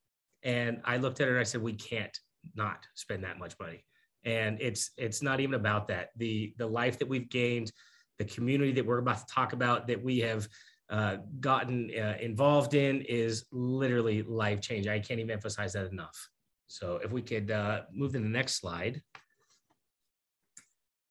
And 0.44 0.82
I 0.84 0.98
looked 0.98 1.22
at 1.22 1.28
her 1.28 1.34
and 1.34 1.42
I 1.42 1.44
said, 1.44 1.62
we 1.62 1.74
can't 1.74 2.18
not 2.56 2.86
spend 2.96 3.24
that 3.24 3.40
much 3.40 3.56
money. 3.60 3.86
And 4.26 4.62
it's, 4.62 4.92
it's 4.98 5.22
not 5.22 5.40
even 5.40 5.56
about 5.56 5.88
that. 5.88 6.10
The, 6.18 6.54
the 6.58 6.68
life 6.68 7.00
that 7.00 7.08
we've 7.08 7.30
gained, 7.30 7.72
the 8.20 8.26
community 8.26 8.72
that 8.74 8.86
we're 8.86 9.00
about 9.00 9.28
to 9.28 9.34
talk 9.34 9.54
about 9.54 9.88
that 9.88 10.04
we 10.04 10.20
have 10.20 10.48
uh, 10.90 11.18
gotten 11.40 11.90
uh, 11.98 12.16
involved 12.22 12.74
in 12.74 13.02
is 13.02 13.46
literally 13.52 14.22
life 14.22 14.62
changing. 14.62 14.92
I 14.92 15.00
can't 15.00 15.20
even 15.20 15.32
emphasize 15.32 15.74
that 15.74 15.92
enough. 15.92 16.30
So 16.68 17.00
if 17.04 17.12
we 17.12 17.22
could 17.22 17.52
uh, 17.52 17.82
move 17.92 18.14
to 18.14 18.20
the 18.20 18.26
next 18.26 18.60
slide. 18.60 19.02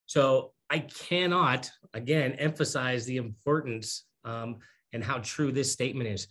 So 0.07 0.53
I 0.71 0.81
cannot, 0.81 1.71
again, 1.95 2.33
emphasize 2.33 3.07
the 3.07 3.17
importance 3.17 4.05
um, 4.25 4.59
and 4.93 5.03
how 5.03 5.19
true 5.19 5.53
this 5.53 5.73
statement 5.73 6.09
is. 6.09 6.27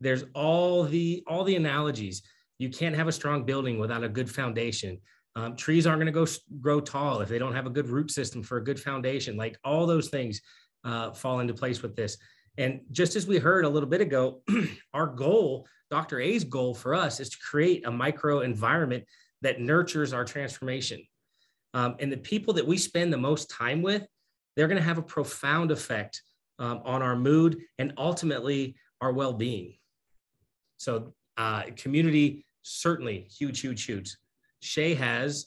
There's 0.00 0.24
all 0.34 0.84
the 0.84 1.22
all 1.26 1.44
the 1.44 1.56
analogies. 1.56 2.22
You 2.58 2.68
can't 2.68 2.96
have 2.96 3.08
a 3.08 3.12
strong 3.12 3.44
building 3.44 3.78
without 3.78 4.04
a 4.04 4.08
good 4.08 4.30
foundation. 4.30 4.98
Um, 5.36 5.56
trees 5.56 5.86
aren't 5.86 6.00
going 6.00 6.12
to 6.12 6.12
go 6.12 6.26
grow 6.60 6.80
tall 6.80 7.20
if 7.20 7.28
they 7.28 7.38
don't 7.38 7.54
have 7.54 7.66
a 7.66 7.70
good 7.70 7.88
root 7.88 8.10
system 8.10 8.42
for 8.42 8.58
a 8.58 8.64
good 8.64 8.80
foundation. 8.80 9.36
Like 9.36 9.58
all 9.64 9.86
those 9.86 10.08
things 10.08 10.40
uh, 10.84 11.12
fall 11.12 11.40
into 11.40 11.54
place 11.54 11.82
with 11.82 11.94
this. 11.96 12.16
And 12.58 12.80
just 12.90 13.16
as 13.16 13.26
we 13.26 13.38
heard 13.38 13.64
a 13.64 13.68
little 13.68 13.88
bit 13.88 14.00
ago, 14.00 14.42
our 14.94 15.06
goal, 15.06 15.66
Dr. 15.90 16.20
A's 16.20 16.44
goal 16.44 16.74
for 16.74 16.94
us, 16.94 17.20
is 17.20 17.30
to 17.30 17.38
create 17.38 17.86
a 17.86 17.90
micro 17.90 18.40
environment 18.40 19.04
that 19.42 19.60
nurtures 19.60 20.12
our 20.12 20.24
transformation. 20.24 21.02
Um, 21.72 21.96
and 22.00 22.12
the 22.12 22.18
people 22.18 22.54
that 22.54 22.66
we 22.66 22.76
spend 22.76 23.12
the 23.12 23.18
most 23.18 23.48
time 23.50 23.82
with, 23.82 24.06
they're 24.56 24.68
going 24.68 24.78
to 24.78 24.84
have 24.84 24.98
a 24.98 25.02
profound 25.02 25.70
effect 25.70 26.22
um, 26.60 26.82
on 26.84 27.02
our 27.02 27.16
mood 27.16 27.58
and 27.78 27.92
ultimately 27.98 28.76
our 29.00 29.12
well-being. 29.12 29.74
So 30.76 31.14
uh, 31.36 31.64
community 31.76 32.44
certainly 32.62 33.26
huge, 33.36 33.60
huge, 33.60 33.84
huge. 33.84 34.16
Shay 34.60 34.94
has. 34.94 35.46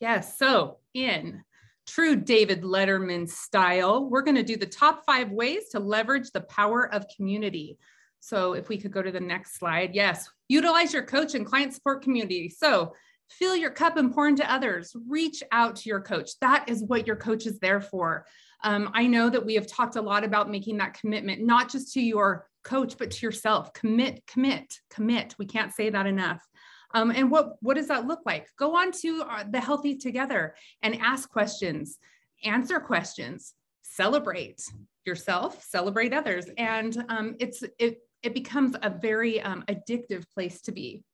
Yes. 0.00 0.38
So 0.38 0.76
in 0.94 1.42
true 1.86 2.14
David 2.14 2.62
Letterman 2.62 3.28
style, 3.28 4.08
we're 4.08 4.22
going 4.22 4.36
to 4.36 4.42
do 4.42 4.56
the 4.56 4.66
top 4.66 5.04
five 5.04 5.30
ways 5.30 5.70
to 5.70 5.80
leverage 5.80 6.30
the 6.30 6.42
power 6.42 6.92
of 6.92 7.06
community. 7.16 7.78
So 8.20 8.52
if 8.52 8.68
we 8.68 8.76
could 8.76 8.92
go 8.92 9.02
to 9.02 9.10
the 9.10 9.20
next 9.20 9.58
slide. 9.58 9.94
Yes. 9.94 10.28
Utilize 10.48 10.92
your 10.92 11.04
coach 11.04 11.34
and 11.34 11.46
client 11.46 11.72
support 11.72 12.02
community. 12.02 12.50
So 12.50 12.92
fill 13.30 13.56
your 13.56 13.70
cup 13.70 13.96
and 13.96 14.12
pour 14.12 14.28
into 14.28 14.52
others. 14.52 14.94
Reach 15.08 15.42
out 15.52 15.76
to 15.76 15.88
your 15.88 16.00
coach. 16.00 16.30
That 16.40 16.68
is 16.68 16.82
what 16.82 17.06
your 17.06 17.16
coach 17.16 17.46
is 17.46 17.58
there 17.60 17.80
for. 17.80 18.26
Um, 18.62 18.90
I 18.92 19.06
know 19.06 19.30
that 19.30 19.44
we 19.44 19.54
have 19.54 19.66
talked 19.66 19.96
a 19.96 20.02
lot 20.02 20.24
about 20.24 20.50
making 20.50 20.76
that 20.78 20.94
commitment, 20.94 21.40
not 21.42 21.70
just 21.70 21.92
to 21.94 22.00
your 22.00 22.46
coach, 22.62 22.98
but 22.98 23.10
to 23.12 23.26
yourself. 23.26 23.72
Commit, 23.72 24.22
commit, 24.26 24.80
commit. 24.90 25.34
We 25.38 25.46
can't 25.46 25.72
say 25.72 25.90
that 25.90 26.06
enough. 26.06 26.46
Um, 26.92 27.10
and 27.10 27.30
what, 27.30 27.54
what 27.60 27.76
does 27.76 27.88
that 27.88 28.06
look 28.06 28.20
like? 28.26 28.48
Go 28.58 28.76
on 28.76 28.90
to 28.92 29.22
uh, 29.22 29.44
the 29.48 29.60
Healthy 29.60 29.96
Together 29.96 30.54
and 30.82 31.00
ask 31.00 31.30
questions, 31.30 31.98
answer 32.44 32.80
questions, 32.80 33.54
celebrate 33.82 34.60
yourself, 35.06 35.64
celebrate 35.64 36.12
others. 36.12 36.46
And 36.58 37.04
um, 37.08 37.36
it's, 37.38 37.62
it, 37.78 37.98
it 38.22 38.34
becomes 38.34 38.74
a 38.82 38.90
very 38.90 39.40
um, 39.40 39.64
addictive 39.68 40.24
place 40.34 40.60
to 40.62 40.72
be. 40.72 41.04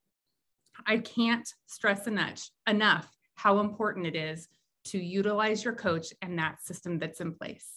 I 0.85 0.97
can't 0.99 1.47
stress 1.65 2.07
enough, 2.07 2.49
enough 2.67 3.07
how 3.35 3.59
important 3.59 4.07
it 4.07 4.15
is 4.15 4.47
to 4.85 4.99
utilize 4.99 5.63
your 5.63 5.73
coach 5.73 6.13
and 6.21 6.37
that 6.39 6.63
system 6.63 6.99
that's 6.99 7.21
in 7.21 7.33
place. 7.33 7.67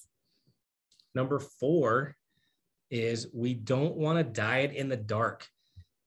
Number 1.14 1.38
four 1.38 2.16
is 2.90 3.28
we 3.32 3.54
don't 3.54 3.96
want 3.96 4.18
to 4.18 4.24
diet 4.24 4.72
in 4.72 4.88
the 4.88 4.96
dark. 4.96 5.46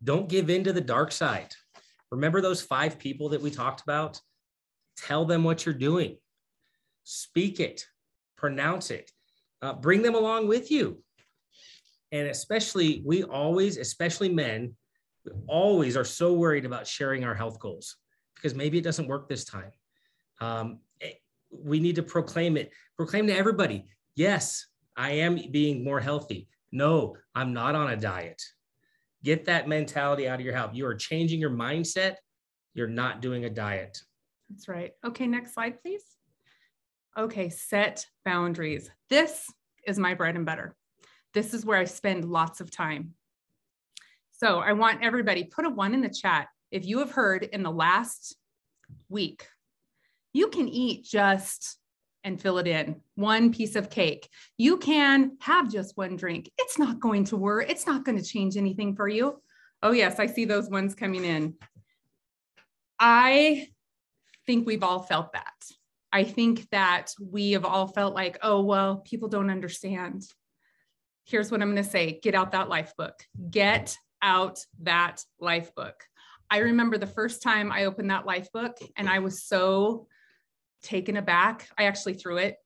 Don't 0.03 0.29
give 0.29 0.49
in 0.49 0.63
to 0.65 0.73
the 0.73 0.82
dark 0.82 1.12
side. 1.12 1.53
Remember 2.12 2.41
those 2.41 2.62
five 2.62 2.99
people 2.99 3.29
that 3.29 3.41
we 3.41 3.49
talked 3.49 3.82
about? 3.82 4.19
Tell 4.97 5.25
them 5.25 5.43
what 5.43 5.65
you're 5.65 5.73
doing, 5.73 6.17
speak 7.03 7.60
it, 7.60 7.86
pronounce 8.38 8.91
it, 8.91 9.12
uh, 9.62 9.73
bring 9.73 10.01
them 10.01 10.15
along 10.15 10.47
with 10.47 10.69
you. 10.69 11.01
And 12.12 12.27
especially, 12.27 13.01
we 13.03 13.23
always, 13.23 13.77
especially 13.77 14.29
men, 14.29 14.75
always 15.47 15.95
are 15.95 16.05
so 16.05 16.33
worried 16.33 16.65
about 16.65 16.88
sharing 16.88 17.23
our 17.23 17.36
health 17.36 17.59
goals 17.59 17.97
because 18.36 18.55
maybe 18.55 18.77
it 18.77 18.83
doesn't 18.83 19.07
work 19.07 19.29
this 19.29 19.45
time. 19.45 19.71
Um, 20.41 20.79
we 21.51 21.79
need 21.79 21.95
to 21.95 22.03
proclaim 22.03 22.57
it, 22.57 22.71
proclaim 22.97 23.27
to 23.27 23.36
everybody, 23.36 23.86
yes, 24.15 24.65
I 24.95 25.12
am 25.12 25.39
being 25.51 25.83
more 25.83 25.99
healthy. 25.99 26.47
No, 26.71 27.15
I'm 27.36 27.53
not 27.53 27.75
on 27.75 27.91
a 27.91 27.97
diet. 27.97 28.41
Get 29.23 29.45
that 29.45 29.67
mentality 29.67 30.27
out 30.27 30.39
of 30.39 30.45
your 30.45 30.55
health. 30.55 30.71
You 30.73 30.86
are 30.88 30.95
changing 30.95 31.39
your 31.39 31.51
mindset. 31.51 32.15
You're 32.73 32.88
not 32.88 33.21
doing 33.21 33.45
a 33.45 33.49
diet. 33.49 33.97
That's 34.49 34.67
right. 34.67 34.91
Okay, 35.05 35.27
next 35.27 35.53
slide, 35.53 35.81
please. 35.81 36.03
Okay, 37.17 37.49
set 37.49 38.05
boundaries. 38.25 38.89
This 39.09 39.45
is 39.88 39.99
my 39.99 40.13
bread 40.13 40.36
and 40.36 40.45
butter. 40.45 40.75
This 41.33 41.53
is 41.53 41.65
where 41.65 41.77
I 41.77 41.86
spend 41.86 42.25
lots 42.25 42.59
of 42.59 42.71
time. 42.71 43.13
So 44.43 44.60
I 44.60 44.73
want 44.73 45.01
everybody 45.01 45.45
put 45.45 45.63
a 45.63 45.69
one 45.69 45.93
in 45.93 46.01
the 46.01 46.10
chat 46.10 46.49
if 46.69 46.86
you 46.86 46.99
have 46.99 47.12
heard 47.12 47.43
in 47.43 47.63
the 47.63 47.71
last 47.71 48.36
week 49.08 49.47
you 50.34 50.49
can 50.49 50.67
eat 50.67 51.06
just 51.06 51.77
and 52.25 52.41
fill 52.41 52.58
it 52.58 52.67
in 52.67 52.99
one 53.15 53.53
piece 53.53 53.77
of 53.77 53.89
cake. 53.89 54.27
You 54.58 54.75
can 54.79 55.38
have 55.39 55.71
just 55.71 55.95
one 55.95 56.17
drink. 56.17 56.51
It's 56.58 56.77
not 56.77 56.99
going 56.99 57.23
to 57.25 57.38
work. 57.38 57.69
It's 57.69 57.88
not 57.88 58.03
going 58.03 58.17
to 58.17 58.23
change 58.23 58.58
anything 58.58 58.97
for 58.97 59.08
you. 59.08 59.41
Oh, 59.82 59.91
yes, 59.91 60.19
I 60.19 60.25
see 60.25 60.43
those 60.43 60.69
ones 60.69 60.93
coming 60.93 61.23
in. 61.23 61.53
I 62.99 63.69
think 64.45 64.67
we've 64.67 64.84
all 64.84 65.03
felt 65.03 65.32
that. 65.32 65.53
I 66.12 66.25
think 66.25 66.69
that 66.71 67.13
we 67.21 67.53
have 67.53 67.63
all 67.63 67.88
felt 67.88 68.13
like, 68.13 68.39
oh, 68.41 68.62
well, 68.62 68.97
people 68.97 69.29
don't 69.29 69.49
understand. 69.49 70.23
here's 71.25 71.49
what 71.49 71.62
I'm 71.62 71.71
going 71.71 71.82
to 71.82 71.89
say 71.89 72.19
get 72.21 72.36
out 72.36 72.51
that 72.51 72.67
life 72.67 72.93
book. 72.97 73.13
Get 73.49 73.97
out 74.23 74.59
that 74.81 75.23
life 75.39 75.75
book. 75.75 76.03
I 76.49 76.59
remember 76.59 76.97
the 76.97 77.05
first 77.07 77.41
time 77.41 77.71
I 77.71 77.86
opened 77.86 78.09
that 78.09 78.25
life 78.25 78.51
book 78.51 78.77
and 78.97 79.09
I 79.09 79.19
was 79.19 79.43
so 79.43 80.07
taken 80.81 81.17
aback. 81.17 81.69
I 81.77 81.86
actually 81.86 82.13
threw 82.15 82.38
it. 82.38 82.57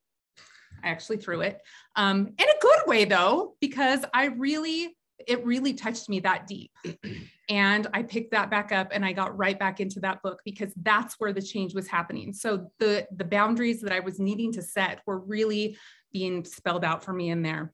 I 0.82 0.88
actually 0.88 1.16
threw 1.16 1.40
it 1.40 1.60
um, 1.96 2.28
in 2.38 2.44
a 2.44 2.60
good 2.60 2.80
way, 2.86 3.04
though, 3.04 3.56
because 3.60 4.04
I 4.14 4.26
really, 4.26 4.96
it 5.26 5.44
really 5.44 5.74
touched 5.74 6.08
me 6.08 6.20
that 6.20 6.46
deep. 6.46 6.70
And 7.50 7.86
I 7.94 8.02
picked 8.02 8.32
that 8.32 8.50
back 8.50 8.72
up 8.72 8.88
and 8.92 9.02
I 9.02 9.14
got 9.14 9.38
right 9.38 9.58
back 9.58 9.80
into 9.80 10.00
that 10.00 10.22
book 10.22 10.42
because 10.44 10.70
that's 10.82 11.14
where 11.14 11.32
the 11.32 11.40
change 11.40 11.74
was 11.74 11.88
happening. 11.88 12.34
So 12.34 12.70
the, 12.78 13.06
the 13.16 13.24
boundaries 13.24 13.80
that 13.80 13.90
I 13.90 14.00
was 14.00 14.20
needing 14.20 14.52
to 14.52 14.60
set 14.60 15.00
were 15.06 15.18
really 15.18 15.78
being 16.12 16.44
spelled 16.44 16.84
out 16.84 17.02
for 17.02 17.14
me 17.14 17.30
in 17.30 17.40
there. 17.40 17.72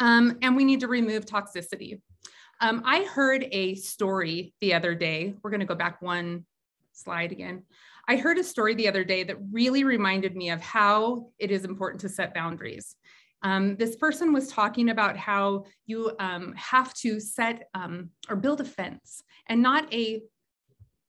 Um, 0.00 0.36
and 0.42 0.54
we 0.54 0.64
need 0.64 0.80
to 0.80 0.88
remove 0.88 1.24
toxicity. 1.24 2.02
Um, 2.60 2.82
I 2.84 3.04
heard 3.04 3.46
a 3.52 3.74
story 3.76 4.54
the 4.60 4.74
other 4.74 4.94
day. 4.94 5.34
We're 5.42 5.50
going 5.50 5.60
to 5.60 5.66
go 5.66 5.74
back 5.74 6.02
one 6.02 6.44
slide 6.92 7.30
again. 7.30 7.62
I 8.08 8.16
heard 8.16 8.38
a 8.38 8.44
story 8.44 8.74
the 8.74 8.88
other 8.88 9.04
day 9.04 9.22
that 9.22 9.36
really 9.52 9.84
reminded 9.84 10.34
me 10.34 10.50
of 10.50 10.60
how 10.60 11.30
it 11.38 11.50
is 11.50 11.64
important 11.64 12.00
to 12.00 12.08
set 12.08 12.34
boundaries. 12.34 12.96
Um, 13.42 13.76
this 13.76 13.94
person 13.94 14.32
was 14.32 14.48
talking 14.48 14.90
about 14.90 15.16
how 15.16 15.66
you 15.86 16.12
um, 16.18 16.52
have 16.56 16.92
to 16.94 17.20
set 17.20 17.68
um, 17.74 18.10
or 18.28 18.34
build 18.34 18.60
a 18.60 18.64
fence 18.64 19.22
and 19.46 19.62
not 19.62 19.92
a 19.94 20.22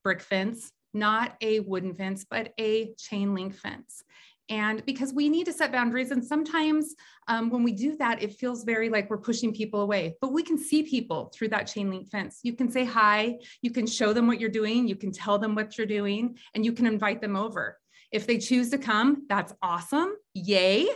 brick 0.03 0.21
fence, 0.21 0.71
not 0.93 1.35
a 1.41 1.61
wooden 1.61 1.95
fence, 1.95 2.25
but 2.29 2.53
a 2.59 2.93
chain 2.95 3.33
link 3.33 3.55
fence. 3.55 4.03
And 4.49 4.83
because 4.85 5.13
we 5.13 5.29
need 5.29 5.45
to 5.45 5.53
set 5.53 5.71
boundaries, 5.71 6.09
and 6.09 6.25
sometimes 6.25 6.95
um, 7.27 7.51
when 7.51 7.63
we 7.63 7.71
do 7.71 7.95
that, 7.97 8.23
it 8.23 8.33
feels 8.33 8.63
very 8.63 8.89
like 8.89 9.09
we're 9.09 9.17
pushing 9.19 9.53
people 9.53 9.81
away, 9.81 10.17
but 10.21 10.33
we 10.33 10.41
can 10.41 10.57
see 10.57 10.81
people 10.81 11.31
through 11.33 11.49
that 11.49 11.67
chain 11.67 11.89
link 11.89 12.09
fence. 12.09 12.39
You 12.41 12.53
can 12.53 12.71
say 12.71 12.83
hi, 12.83 13.37
you 13.61 13.69
can 13.69 13.85
show 13.85 14.11
them 14.11 14.25
what 14.25 14.39
you're 14.39 14.49
doing, 14.49 14.87
you 14.87 14.95
can 14.95 15.11
tell 15.11 15.37
them 15.37 15.53
what 15.53 15.77
you're 15.77 15.85
doing, 15.85 16.37
and 16.55 16.65
you 16.65 16.73
can 16.73 16.87
invite 16.87 17.21
them 17.21 17.35
over. 17.35 17.77
If 18.11 18.25
they 18.25 18.39
choose 18.39 18.71
to 18.71 18.79
come, 18.79 19.25
that's 19.29 19.53
awesome. 19.61 20.15
Yay. 20.33 20.87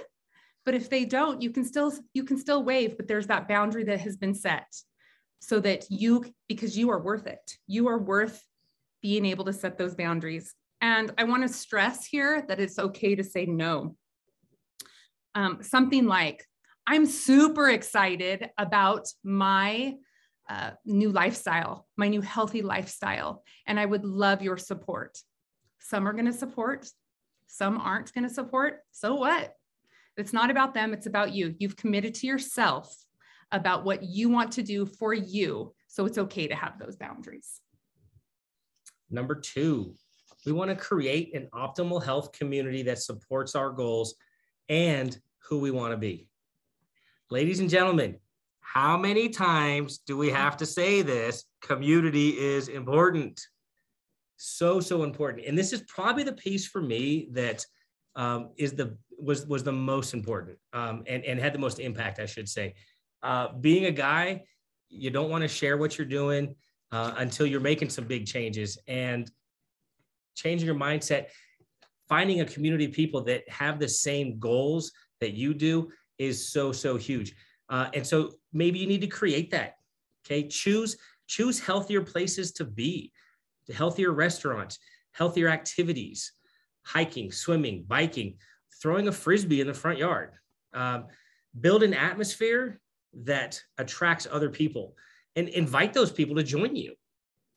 But 0.66 0.74
if 0.74 0.90
they 0.90 1.06
don't, 1.06 1.42
you 1.42 1.52
can 1.52 1.66
still 1.66 1.94
you 2.14 2.24
can 2.24 2.38
still 2.38 2.64
wave, 2.64 2.98
but 2.98 3.08
there's 3.08 3.28
that 3.28 3.48
boundary 3.48 3.84
that 3.84 4.00
has 4.00 4.18
been 4.18 4.34
set 4.34 4.66
so 5.42 5.60
that 5.60 5.86
you 5.92 6.26
because 6.48 6.78
you 6.78 6.90
are 6.90 7.00
worth 7.00 7.28
it. 7.28 7.58
You 7.68 7.88
are 7.90 8.00
worth 8.00 8.42
being 9.02 9.26
able 9.26 9.46
to 9.46 9.54
set 9.54 9.78
those 9.78 9.94
boundaries. 9.94 10.56
And 10.84 11.14
I 11.18 11.24
want 11.24 11.44
to 11.44 11.48
stress 11.48 12.06
here 12.06 12.44
that 12.50 12.60
it's 12.60 12.78
okay 12.78 13.16
to 13.16 13.24
say 13.24 13.46
no. 13.46 13.96
Um, 15.34 15.60
something 15.64 16.06
like, 16.06 16.46
I'm 16.86 17.06
super 17.06 17.70
excited 17.70 18.50
about 18.58 19.08
my 19.24 19.96
uh, 20.50 20.72
new 20.86 21.10
lifestyle, 21.10 21.88
my 21.96 22.10
new 22.10 22.20
healthy 22.20 22.62
lifestyle, 22.62 23.46
and 23.66 23.80
I 23.80 23.86
would 23.86 24.04
love 24.04 24.42
your 24.42 24.58
support. 24.58 25.18
Some 25.80 26.06
are 26.06 26.12
going 26.12 26.26
to 26.26 26.34
support, 26.34 26.86
some 27.48 27.78
aren't 27.78 28.14
going 28.14 28.28
to 28.28 28.34
support. 28.34 28.82
So 28.92 29.16
what? 29.16 29.54
It's 30.18 30.34
not 30.34 30.52
about 30.52 30.74
them, 30.74 30.92
it's 30.92 31.08
about 31.08 31.34
you. 31.34 31.56
You've 31.60 31.78
committed 31.78 32.14
to 32.16 32.28
yourself 32.28 32.94
about 33.54 33.86
what 33.86 34.04
you 34.04 34.28
want 34.28 34.52
to 34.54 34.64
do 34.64 34.86
for 34.86 35.14
you. 35.14 35.74
So 35.88 36.06
it's 36.06 36.18
okay 36.18 36.50
to 36.50 36.56
have 36.56 36.78
those 36.78 36.98
boundaries. 36.98 37.62
Number 39.10 39.36
two, 39.36 39.96
we 40.46 40.52
want 40.52 40.70
to 40.70 40.76
create 40.76 41.36
an 41.36 41.48
optimal 41.54 42.04
health 42.04 42.32
community 42.32 42.84
that 42.84 43.00
supports 43.00 43.56
our 43.56 43.72
goals 43.72 44.16
and 44.70 45.18
who 45.48 45.60
we 45.60 45.72
want 45.72 45.92
to 45.92 45.98
be. 45.98 46.28
Ladies 47.30 47.60
and 47.60 47.70
gentlemen, 47.70 48.18
how 48.60 48.98
many 48.98 49.30
times 49.30 50.00
do 50.00 50.18
we 50.18 50.30
have 50.30 50.58
to 50.58 50.66
say 50.66 51.02
this? 51.02 51.46
Community 51.62 52.30
is 52.30 52.68
important. 52.68 53.42
So, 54.38 54.80
so 54.80 55.04
important. 55.04 55.46
And 55.48 55.58
this 55.58 55.74
is 55.74 55.82
probably 55.84 56.24
the 56.24 56.34
piece 56.34 56.68
for 56.68 56.82
me 56.82 57.30
that 57.32 57.66
um, 58.16 58.52
is 58.58 58.74
the 58.74 58.98
was 59.20 59.46
was 59.48 59.64
the 59.64 59.72
most 59.72 60.14
important 60.14 60.58
um, 60.74 61.04
and, 61.08 61.24
and 61.24 61.40
had 61.40 61.54
the 61.54 61.60
most 61.60 61.80
impact, 61.80 62.20
I 62.20 62.26
should 62.26 62.50
say. 62.50 62.76
Uh, 63.22 63.54
being 63.54 63.86
a 63.86 63.92
guy, 63.92 64.44
you 64.90 65.10
don't 65.10 65.30
want 65.30 65.44
to 65.44 65.48
share 65.48 65.78
what 65.78 65.98
you're 65.98 66.06
doing 66.06 66.56
uh, 66.92 67.14
until 67.18 67.46
you're 67.46 67.62
making 67.62 67.90
some 67.90 68.06
big 68.06 68.26
changes. 68.26 68.78
And 68.88 69.32
changing 70.36 70.66
your 70.66 70.76
mindset, 70.76 71.28
finding 72.08 72.42
a 72.42 72.46
community 72.46 72.86
of 72.86 72.92
people 72.92 73.22
that 73.24 73.48
have 73.50 73.80
the 73.80 73.88
same 73.88 74.40
goals 74.40 74.92
that 75.20 75.34
you 75.34 75.54
do 75.54 75.90
is 76.18 76.50
so, 76.50 76.72
so 76.72 76.98
huge. 76.98 77.36
Uh, 77.70 77.90
and 77.94 78.06
so 78.06 78.32
maybe 78.52 78.80
you 78.80 78.88
need 78.88 79.02
to 79.02 79.08
create 79.08 79.52
that. 79.52 79.78
Okay. 80.26 80.48
Choose, 80.48 80.98
choose 81.28 81.60
healthier 81.60 82.02
places 82.02 82.52
to 82.54 82.66
be, 82.66 83.12
healthier 83.74 84.12
restaurants, 84.12 84.80
healthier 85.12 85.48
activities, 85.50 86.34
hiking, 86.84 87.32
swimming, 87.32 87.86
biking, 87.88 88.36
throwing 88.82 89.08
a 89.08 89.12
frisbee 89.12 89.62
in 89.62 89.68
the 89.68 89.74
front 89.74 89.98
yard. 89.98 90.34
Um, 90.74 91.08
build 91.60 91.84
an 91.84 91.94
atmosphere 91.94 92.80
that 93.14 93.62
attracts 93.78 94.28
other 94.30 94.50
people 94.50 94.96
and 95.36 95.48
invite 95.50 95.94
those 95.94 96.12
people 96.12 96.36
to 96.36 96.44
join 96.44 96.76
you 96.76 96.96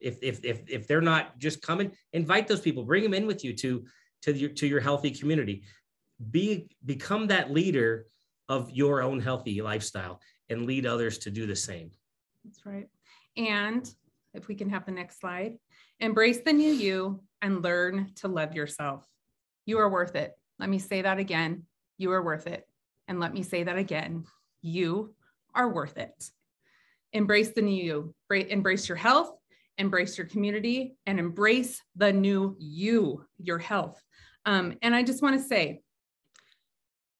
if 0.00 0.22
if 0.22 0.44
if 0.44 0.68
if 0.68 0.86
they're 0.86 1.00
not 1.00 1.38
just 1.38 1.62
coming, 1.62 1.92
invite 2.12 2.46
those 2.46 2.60
people, 2.60 2.84
bring 2.84 3.02
them 3.02 3.14
in 3.14 3.26
with 3.26 3.44
you 3.44 3.54
to 3.54 3.84
to 4.22 4.32
your 4.32 4.50
to 4.50 4.66
your 4.66 4.80
healthy 4.80 5.10
community. 5.10 5.62
Be 6.30 6.68
become 6.84 7.26
that 7.28 7.50
leader 7.50 8.06
of 8.48 8.70
your 8.70 9.02
own 9.02 9.20
healthy 9.20 9.60
lifestyle 9.60 10.20
and 10.48 10.66
lead 10.66 10.86
others 10.86 11.18
to 11.18 11.30
do 11.30 11.46
the 11.46 11.56
same. 11.56 11.90
That's 12.44 12.64
right. 12.64 12.88
And 13.36 13.88
if 14.34 14.48
we 14.48 14.54
can 14.54 14.70
have 14.70 14.86
the 14.86 14.92
next 14.92 15.20
slide, 15.20 15.58
embrace 16.00 16.40
the 16.40 16.52
new 16.52 16.72
you 16.72 17.20
and 17.42 17.62
learn 17.62 18.12
to 18.16 18.28
love 18.28 18.54
yourself. 18.54 19.04
You 19.64 19.78
are 19.78 19.90
worth 19.90 20.14
it. 20.14 20.32
Let 20.58 20.68
me 20.68 20.78
say 20.78 21.02
that 21.02 21.18
again. 21.18 21.64
You 21.98 22.12
are 22.12 22.22
worth 22.22 22.46
it. 22.46 22.66
And 23.08 23.20
let 23.20 23.34
me 23.34 23.42
say 23.42 23.64
that 23.64 23.76
again. 23.76 24.24
You 24.62 25.14
are 25.54 25.68
worth 25.68 25.96
it. 25.96 26.30
Embrace 27.12 27.50
the 27.50 27.62
new 27.62 27.82
you. 27.82 28.14
Embrace 28.30 28.88
your 28.88 28.96
health, 28.96 29.35
embrace 29.78 30.16
your 30.16 30.26
community, 30.26 30.96
and 31.06 31.18
embrace 31.18 31.82
the 31.94 32.12
new 32.12 32.56
you, 32.58 33.24
your 33.38 33.58
health. 33.58 34.02
Um, 34.44 34.74
and 34.82 34.94
I 34.94 35.02
just 35.02 35.22
want 35.22 35.40
to 35.40 35.46
say, 35.46 35.82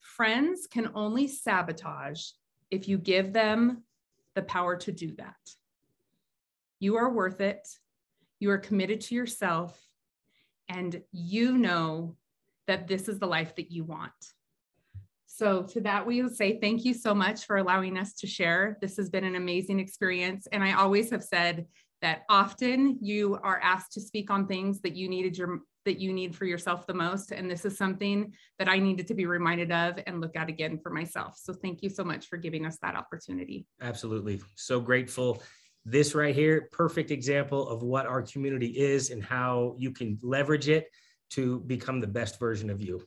friends 0.01 0.67
can 0.67 0.91
only 0.95 1.29
sabotage 1.29 2.23
if 2.71 2.89
you 2.89 2.99
give 2.99 3.33
them 3.33 3.83
the 4.35 4.43
power 4.43 4.77
to 4.77 4.93
do 4.93 5.15
that. 5.17 5.37
You 6.81 6.97
are 6.97 7.11
worth 7.11 7.41
it. 7.41 7.67
You 8.39 8.51
are 8.51 8.59
committed 8.59 9.01
to 9.03 9.15
yourself, 9.15 9.79
and 10.69 11.03
you 11.13 11.57
know 11.57 12.17
that 12.67 12.87
this 12.87 13.09
is 13.09 13.19
the 13.19 13.27
life 13.27 13.57
that 13.57 13.71
you 13.73 13.85
want. 13.85 14.13
So, 15.27 15.63
to 15.65 15.81
that, 15.83 16.07
we 16.07 16.23
will 16.23 16.31
say 16.31 16.59
thank 16.61 16.85
you 16.85 16.95
so 16.95 17.15
much 17.15 17.45
for 17.45 17.59
allowing 17.59 17.99
us 17.99 18.15
to 18.15 18.27
share. 18.27 18.79
This 18.81 18.97
has 18.97 19.11
been 19.11 19.25
an 19.25 19.37
amazing 19.37 19.81
experience. 19.81 20.47
And 20.51 20.65
I 20.65 20.73
always 20.73 21.11
have 21.11 21.23
said 21.23 21.67
that 22.03 22.23
often 22.29 22.99
you 23.01 23.39
are 23.43 23.61
asked 23.63 23.93
to 23.93 24.01
speak 24.01 24.31
on 24.31 24.47
things 24.47 24.81
that 24.83 24.95
you 24.95 25.09
needed 25.09 25.37
your 25.37 25.61
that 25.87 26.01
you 26.01 26.13
need 26.13 26.35
for 26.35 26.45
yourself 26.45 26.87
the 26.87 26.93
most. 26.93 27.31
And 27.31 27.49
this 27.49 27.65
is 27.65 27.79
something 27.79 28.35
that 28.59 28.69
i 28.69 28.77
needed 28.77 29.07
to 29.07 29.15
be 29.15 29.25
reminded 29.25 29.71
of 29.71 29.99
and 30.07 30.21
look 30.21 30.37
at 30.37 30.49
again 30.49 30.79
for 30.83 30.91
myself. 30.91 31.39
So 31.41 31.55
thank 31.55 31.83
you 31.83 31.89
so 31.89 32.05
much 32.05 32.27
for 32.27 32.37
giving 32.37 32.67
us 32.67 32.77
that 32.83 32.97
opportunity. 32.97 33.67
Absolutely. 33.81 34.43
So 34.57 34.81
grateful. 34.81 35.43
This 35.85 36.17
right 36.17 36.35
here 36.35 36.69
perfect 36.73 37.13
example 37.13 37.69
of 37.69 37.85
what 37.85 38.07
our 38.07 38.21
community 38.21 38.77
is 38.77 39.11
and 39.11 39.23
how 39.23 39.77
you 39.79 39.93
can 39.93 40.19
leverage 40.23 40.69
it 40.69 40.89
to 41.31 41.61
become 41.61 42.01
the 42.01 42.09
best 42.09 42.41
version 42.41 42.69
of 42.69 42.83
you. 42.83 43.07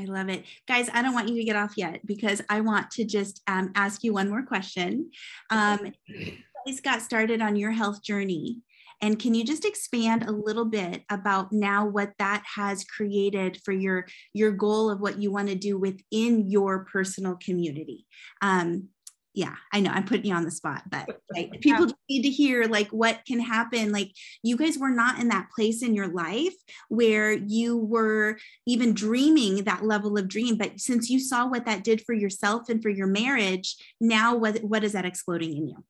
I 0.00 0.04
love 0.04 0.28
it. 0.28 0.44
Guys, 0.68 0.88
I 0.92 1.02
don't 1.02 1.12
want 1.12 1.28
you 1.28 1.36
to 1.36 1.44
get 1.44 1.56
off 1.56 1.72
yet 1.76 2.06
because 2.06 2.40
I 2.48 2.60
want 2.60 2.90
to 2.92 3.04
just 3.04 3.42
um, 3.48 3.72
ask 3.74 4.04
you 4.04 4.12
one 4.12 4.30
more 4.30 4.44
question. 4.44 5.10
Um, 5.50 5.92
guys 6.68 6.80
got 6.80 7.02
started 7.02 7.40
on 7.40 7.56
your 7.56 7.70
health 7.70 8.02
journey. 8.02 8.58
And 9.00 9.18
can 9.18 9.34
you 9.34 9.44
just 9.44 9.64
expand 9.64 10.24
a 10.24 10.32
little 10.32 10.64
bit 10.64 11.02
about 11.08 11.52
now 11.52 11.86
what 11.86 12.12
that 12.18 12.42
has 12.56 12.84
created 12.84 13.60
for 13.64 13.72
your 13.72 14.06
your 14.34 14.50
goal 14.50 14.90
of 14.90 15.00
what 15.00 15.22
you 15.22 15.30
want 15.30 15.48
to 15.48 15.54
do 15.54 15.78
within 15.78 16.50
your 16.50 16.84
personal 16.84 17.36
community? 17.36 18.06
Um, 18.42 18.88
yeah, 19.34 19.54
I 19.72 19.80
know 19.80 19.90
I'm 19.90 20.04
putting 20.04 20.26
you 20.26 20.34
on 20.34 20.44
the 20.44 20.50
spot, 20.50 20.82
but 20.90 21.08
like, 21.34 21.52
people 21.60 21.86
need 22.10 22.22
to 22.22 22.28
hear 22.28 22.64
like 22.64 22.88
what 22.88 23.20
can 23.24 23.38
happen. 23.38 23.92
Like 23.92 24.10
you 24.42 24.56
guys 24.56 24.76
were 24.76 24.90
not 24.90 25.20
in 25.20 25.28
that 25.28 25.48
place 25.54 25.82
in 25.82 25.94
your 25.94 26.08
life 26.08 26.54
where 26.88 27.32
you 27.32 27.78
were 27.78 28.36
even 28.66 28.94
dreaming 28.94 29.62
that 29.64 29.84
level 29.84 30.18
of 30.18 30.28
dream, 30.28 30.58
but 30.58 30.80
since 30.80 31.08
you 31.08 31.20
saw 31.20 31.46
what 31.46 31.66
that 31.66 31.84
did 31.84 32.02
for 32.04 32.14
yourself 32.14 32.68
and 32.68 32.82
for 32.82 32.90
your 32.90 33.06
marriage, 33.06 33.76
now 34.00 34.34
what 34.34 34.58
what 34.64 34.82
is 34.82 34.92
that 34.92 35.06
exploding 35.06 35.56
in 35.56 35.68
you? 35.68 35.84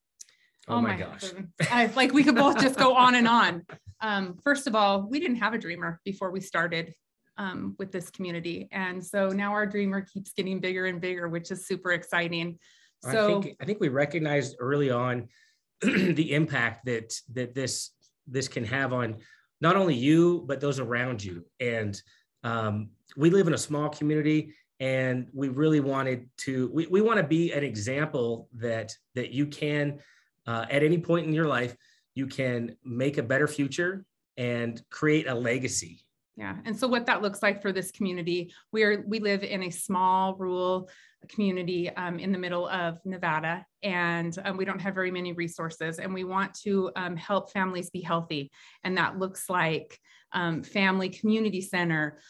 Oh, 0.68 0.76
oh 0.76 0.80
my, 0.80 0.96
my 0.96 0.98
gosh. 0.98 1.24
I, 1.70 1.86
like 1.96 2.12
we 2.12 2.22
could 2.22 2.34
both 2.34 2.60
just 2.60 2.78
go 2.78 2.94
on 2.96 3.14
and 3.14 3.26
on. 3.26 3.64
Um, 4.00 4.38
first 4.44 4.66
of 4.66 4.74
all, 4.74 5.08
we 5.08 5.18
didn't 5.18 5.36
have 5.36 5.54
a 5.54 5.58
dreamer 5.58 6.00
before 6.04 6.30
we 6.30 6.40
started 6.40 6.94
um, 7.38 7.74
with 7.78 7.92
this 7.92 8.10
community. 8.10 8.68
And 8.70 9.04
so 9.04 9.28
now 9.28 9.52
our 9.52 9.66
dreamer 9.66 10.02
keeps 10.02 10.32
getting 10.32 10.60
bigger 10.60 10.86
and 10.86 11.00
bigger, 11.00 11.28
which 11.28 11.50
is 11.50 11.66
super 11.66 11.92
exciting. 11.92 12.58
So 13.02 13.38
I 13.38 13.42
think 13.42 13.56
I 13.60 13.64
think 13.64 13.80
we 13.80 13.88
recognized 13.88 14.56
early 14.58 14.90
on 14.90 15.28
the 15.80 16.34
impact 16.34 16.84
that 16.86 17.14
that 17.32 17.54
this 17.54 17.90
this 18.26 18.48
can 18.48 18.64
have 18.64 18.92
on 18.92 19.16
not 19.60 19.76
only 19.76 19.94
you 19.94 20.44
but 20.46 20.60
those 20.60 20.80
around 20.80 21.24
you. 21.24 21.44
And 21.60 22.00
um, 22.42 22.90
we 23.16 23.30
live 23.30 23.46
in 23.46 23.54
a 23.54 23.58
small 23.58 23.88
community, 23.88 24.54
and 24.80 25.28
we 25.32 25.48
really 25.48 25.80
wanted 25.80 26.28
to 26.38 26.70
we, 26.72 26.86
we 26.86 27.00
want 27.00 27.18
to 27.18 27.26
be 27.26 27.52
an 27.52 27.62
example 27.62 28.48
that 28.54 28.92
that 29.14 29.30
you 29.30 29.46
can 29.46 30.00
uh, 30.48 30.66
at 30.70 30.82
any 30.82 30.98
point 30.98 31.26
in 31.26 31.32
your 31.32 31.46
life 31.46 31.76
you 32.14 32.26
can 32.26 32.74
make 32.84 33.18
a 33.18 33.22
better 33.22 33.46
future 33.46 34.04
and 34.36 34.82
create 34.90 35.28
a 35.28 35.34
legacy 35.34 36.04
yeah. 36.38 36.54
And 36.64 36.78
so 36.78 36.86
what 36.86 37.04
that 37.06 37.20
looks 37.20 37.42
like 37.42 37.60
for 37.60 37.72
this 37.72 37.90
community, 37.90 38.52
we 38.70 38.84
are 38.84 39.02
we 39.08 39.18
live 39.18 39.42
in 39.42 39.64
a 39.64 39.70
small 39.70 40.36
rural 40.36 40.88
community 41.28 41.90
um, 41.96 42.20
in 42.20 42.30
the 42.30 42.38
middle 42.38 42.68
of 42.68 43.04
Nevada, 43.04 43.66
and 43.82 44.38
um, 44.44 44.56
we 44.56 44.64
don't 44.64 44.78
have 44.78 44.94
very 44.94 45.10
many 45.10 45.32
resources. 45.32 45.98
And 45.98 46.14
we 46.14 46.22
want 46.22 46.54
to 46.62 46.92
um, 46.94 47.16
help 47.16 47.50
families 47.50 47.90
be 47.90 48.00
healthy, 48.00 48.52
and 48.84 48.96
that 48.96 49.18
looks 49.18 49.50
like 49.50 49.98
um, 50.32 50.62
family 50.62 51.08
community 51.08 51.60
center, 51.60 52.20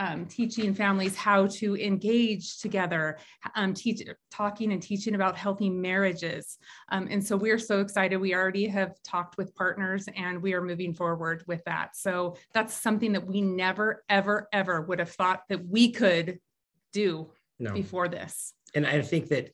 um, 0.00 0.24
teaching 0.24 0.72
families 0.72 1.14
how 1.14 1.46
to 1.46 1.76
engage 1.76 2.58
together, 2.58 3.18
um, 3.54 3.74
teach, 3.74 4.02
talking 4.30 4.72
and 4.72 4.82
teaching 4.82 5.14
about 5.14 5.36
healthy 5.36 5.68
marriages. 5.68 6.56
Um, 6.90 7.06
and 7.10 7.24
so 7.24 7.36
we're 7.36 7.58
so 7.58 7.80
excited. 7.80 8.16
We 8.16 8.34
already 8.34 8.66
have 8.68 8.94
talked 9.04 9.36
with 9.36 9.54
partners 9.54 10.08
and 10.16 10.42
we 10.42 10.54
are 10.54 10.62
moving 10.62 10.94
forward 10.94 11.44
with 11.46 11.62
that. 11.66 11.96
So 11.96 12.36
that's 12.54 12.72
something 12.72 13.12
that 13.12 13.26
we 13.26 13.42
never, 13.42 14.02
ever, 14.08 14.48
ever 14.54 14.80
would 14.80 15.00
have 15.00 15.10
thought 15.10 15.42
that 15.50 15.66
we 15.66 15.92
could 15.92 16.40
do 16.94 17.30
no. 17.58 17.74
before 17.74 18.08
this. 18.08 18.54
And 18.74 18.86
I 18.86 19.02
think 19.02 19.28
that 19.28 19.52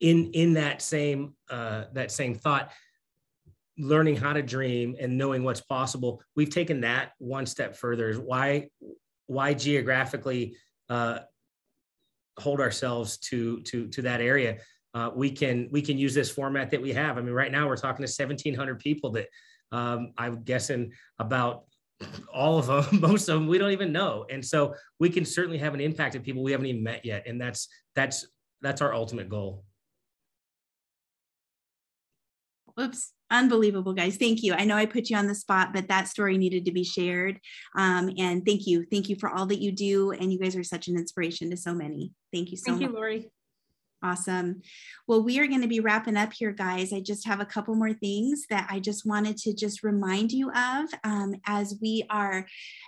in 0.00 0.30
in 0.32 0.54
that 0.54 0.82
same 0.82 1.34
uh, 1.48 1.84
that 1.92 2.10
same 2.10 2.34
thought, 2.34 2.70
learning 3.78 4.16
how 4.16 4.32
to 4.32 4.42
dream 4.42 4.96
and 5.00 5.16
knowing 5.16 5.42
what's 5.42 5.60
possible, 5.60 6.22
we've 6.36 6.50
taken 6.50 6.82
that 6.82 7.12
one 7.18 7.46
step 7.46 7.76
further. 7.76 8.08
is 8.08 8.18
Why 8.18 8.68
why 9.30 9.54
geographically 9.54 10.56
uh, 10.88 11.20
hold 12.36 12.60
ourselves 12.60 13.16
to 13.18 13.60
to 13.62 13.86
to 13.88 14.02
that 14.02 14.20
area. 14.20 14.58
Uh, 14.92 15.10
we 15.14 15.30
can 15.30 15.68
we 15.70 15.80
can 15.80 15.96
use 15.96 16.14
this 16.14 16.30
format 16.30 16.68
that 16.70 16.82
we 16.82 16.92
have. 16.92 17.16
I 17.16 17.20
mean 17.20 17.32
right 17.32 17.52
now 17.52 17.68
we're 17.68 17.76
talking 17.76 18.04
to 18.04 18.10
1700 18.10 18.80
people 18.80 19.10
that 19.12 19.28
um, 19.72 20.12
i'm 20.18 20.42
guessing 20.42 20.90
about 21.20 21.62
all 22.34 22.58
of 22.58 22.66
them 22.66 23.00
most 23.00 23.28
of 23.28 23.36
them 23.36 23.46
we 23.46 23.56
don't 23.56 23.70
even 23.70 23.92
know. 23.92 24.26
And 24.28 24.44
so 24.44 24.74
we 24.98 25.10
can 25.10 25.24
certainly 25.24 25.58
have 25.58 25.74
an 25.74 25.80
impact 25.80 26.16
on 26.16 26.22
people 26.22 26.42
we 26.42 26.50
haven't 26.50 26.66
even 26.66 26.82
met 26.82 27.04
yet. 27.04 27.28
And 27.28 27.40
that's 27.40 27.68
that's 27.94 28.26
that's 28.62 28.80
our 28.82 28.92
ultimate 28.92 29.28
goal 29.28 29.64
Oops 32.80 33.12
unbelievable 33.30 33.92
guys. 33.92 34.16
Thank 34.16 34.42
you. 34.42 34.54
I 34.54 34.64
know 34.64 34.76
i 34.76 34.86
put 34.86 35.08
you 35.08 35.16
on 35.16 35.26
the 35.26 35.34
spot 35.34 35.72
but 35.72 35.88
that 35.88 36.08
story 36.08 36.36
needed 36.36 36.64
to 36.64 36.72
be 36.72 36.84
shared. 36.84 37.38
Um, 37.76 38.10
and 38.18 38.44
thank 38.44 38.66
you. 38.66 38.84
Thank 38.90 39.08
you 39.08 39.16
for 39.16 39.30
all 39.30 39.46
that 39.46 39.60
you 39.60 39.72
do. 39.72 40.12
And 40.12 40.32
you 40.32 40.38
guys 40.38 40.56
are 40.56 40.64
such 40.64 40.88
an 40.88 40.96
inspiration 40.96 41.50
to 41.50 41.56
so 41.56 41.72
many. 41.72 42.12
Thank 42.32 42.50
you 42.50 42.56
so 42.56 42.72
much. 42.72 42.80
thank 42.80 42.90
much. 42.90 42.96
You 42.96 43.00
lori. 43.00 43.30
Awesome. 44.02 44.62
Well, 45.06 45.22
we 45.22 45.38
are 45.40 45.46
going 45.46 45.60
to 45.60 45.68
be 45.68 45.80
wrapping 45.80 46.16
up 46.16 46.32
here, 46.32 46.52
guys. 46.52 46.90
I 46.90 47.00
just 47.00 47.26
have 47.26 47.40
a 47.40 47.44
couple 47.44 47.74
more 47.74 47.92
things 47.92 48.46
that 48.48 48.66
I 48.70 48.80
just 48.80 49.04
wanted 49.04 49.36
to 49.38 49.52
just 49.52 49.82
remind 49.82 50.32
you 50.32 50.50
of 50.52 50.88
um, 51.04 51.34
as 51.46 51.78
we 51.82 52.06
are 52.08 52.46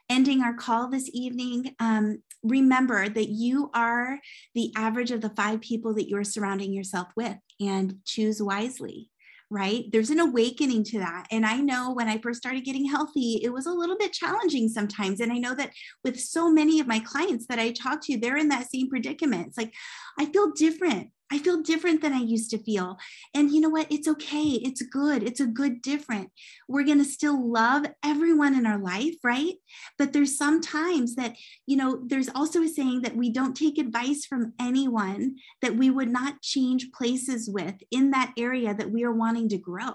ending 0.08 0.40
our 0.40 0.54
call 0.54 0.88
this 0.88 1.10
evening. 1.12 1.74
Um, 1.78 2.22
remember 2.42 3.10
that 3.10 3.28
you 3.28 3.70
are 3.74 4.20
the 4.54 4.72
average 4.74 5.10
of 5.10 5.20
the 5.20 5.34
five 5.36 5.60
people 5.60 5.92
that 5.94 6.08
you're 6.08 6.24
surrounding 6.24 6.72
yourself 6.72 7.08
with 7.14 7.36
and 7.60 7.96
choose 8.06 8.42
wisely 8.42 9.10
right? 9.52 9.84
There's 9.92 10.08
an 10.08 10.18
awakening 10.18 10.82
to 10.84 10.98
that. 11.00 11.26
And 11.30 11.44
I 11.44 11.58
know 11.58 11.92
when 11.92 12.08
I 12.08 12.18
first 12.18 12.40
started 12.40 12.64
getting 12.64 12.86
healthy, 12.86 13.40
it 13.42 13.52
was 13.52 13.66
a 13.66 13.72
little 13.72 13.98
bit 13.98 14.14
challenging 14.14 14.68
sometimes. 14.68 15.20
And 15.20 15.30
I 15.30 15.36
know 15.36 15.54
that 15.54 15.72
with 16.02 16.18
so 16.18 16.50
many 16.50 16.80
of 16.80 16.86
my 16.86 17.00
clients 17.00 17.46
that 17.48 17.58
I 17.58 17.70
talk 17.72 18.00
to, 18.04 18.16
they're 18.16 18.38
in 18.38 18.48
that 18.48 18.70
same 18.70 18.88
predicament. 18.88 19.48
It's 19.48 19.58
like, 19.58 19.74
I 20.18 20.24
feel 20.24 20.52
different. 20.52 21.10
I 21.32 21.38
feel 21.38 21.62
different 21.62 22.02
than 22.02 22.12
I 22.12 22.18
used 22.18 22.50
to 22.50 22.58
feel. 22.58 22.98
And 23.34 23.50
you 23.50 23.62
know 23.62 23.70
what? 23.70 23.90
It's 23.90 24.06
okay. 24.06 24.42
It's 24.42 24.82
good. 24.82 25.22
It's 25.22 25.40
a 25.40 25.46
good 25.46 25.80
different. 25.80 26.30
We're 26.68 26.84
going 26.84 26.98
to 26.98 27.06
still 27.06 27.50
love 27.50 27.86
everyone 28.04 28.54
in 28.54 28.66
our 28.66 28.78
life, 28.78 29.14
right? 29.24 29.54
But 29.96 30.12
there's 30.12 30.36
sometimes 30.36 31.14
that, 31.14 31.34
you 31.66 31.78
know, 31.78 32.02
there's 32.04 32.28
also 32.34 32.62
a 32.62 32.68
saying 32.68 33.00
that 33.02 33.16
we 33.16 33.30
don't 33.30 33.56
take 33.56 33.78
advice 33.78 34.26
from 34.26 34.52
anyone 34.60 35.36
that 35.62 35.74
we 35.74 35.88
would 35.88 36.10
not 36.10 36.42
change 36.42 36.92
places 36.92 37.48
with 37.48 37.76
in 37.90 38.10
that 38.10 38.34
area 38.36 38.74
that 38.74 38.90
we 38.90 39.02
are 39.02 39.12
wanting 39.12 39.48
to 39.48 39.58
grow. 39.58 39.94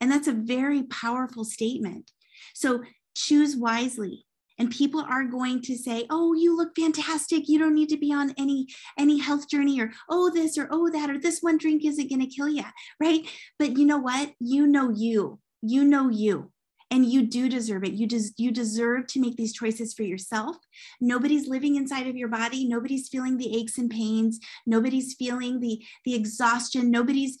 And 0.00 0.10
that's 0.10 0.26
a 0.26 0.32
very 0.32 0.82
powerful 0.82 1.44
statement. 1.44 2.10
So 2.52 2.82
choose 3.14 3.54
wisely 3.54 4.26
and 4.58 4.70
people 4.70 5.00
are 5.00 5.24
going 5.24 5.60
to 5.62 5.76
say 5.76 6.06
oh 6.10 6.34
you 6.34 6.56
look 6.56 6.76
fantastic. 6.76 7.48
You 7.48 7.58
don't 7.58 7.74
need 7.74 7.88
to 7.90 7.96
be 7.96 8.12
on 8.12 8.34
any 8.38 8.66
any 8.98 9.18
health 9.18 9.48
journey 9.48 9.80
or 9.80 9.92
oh 10.08 10.30
this 10.30 10.56
or 10.58 10.68
oh 10.70 10.90
that 10.90 11.10
or 11.10 11.18
this 11.18 11.40
one 11.40 11.58
drink 11.58 11.84
isn't 11.84 12.08
going 12.08 12.20
to 12.20 12.26
kill 12.26 12.48
you 12.48 12.64
right? 13.00 13.26
But 13.58 13.76
you 13.76 13.86
know 13.86 13.98
what? 13.98 14.32
You 14.38 14.66
know 14.66 14.90
you. 14.90 15.40
You 15.62 15.84
know 15.84 16.08
you. 16.08 16.50
And 16.90 17.06
you 17.06 17.26
do 17.26 17.48
deserve 17.48 17.82
it. 17.84 17.94
You 17.94 18.06
des- 18.06 18.34
you 18.36 18.52
deserve 18.52 19.06
to 19.08 19.20
make 19.20 19.36
these 19.36 19.52
choices 19.52 19.94
for 19.94 20.02
yourself. 20.02 20.56
Nobody's 21.00 21.48
living 21.48 21.76
inside 21.76 22.06
of 22.06 22.16
your 22.16 22.28
body. 22.28 22.68
Nobody's 22.68 23.08
feeling 23.08 23.36
the 23.36 23.56
aches 23.56 23.78
and 23.78 23.90
pains. 23.90 24.38
Nobody's 24.66 25.14
feeling 25.14 25.60
the 25.60 25.82
the 26.04 26.14
exhaustion. 26.14 26.90
Nobody's 26.90 27.38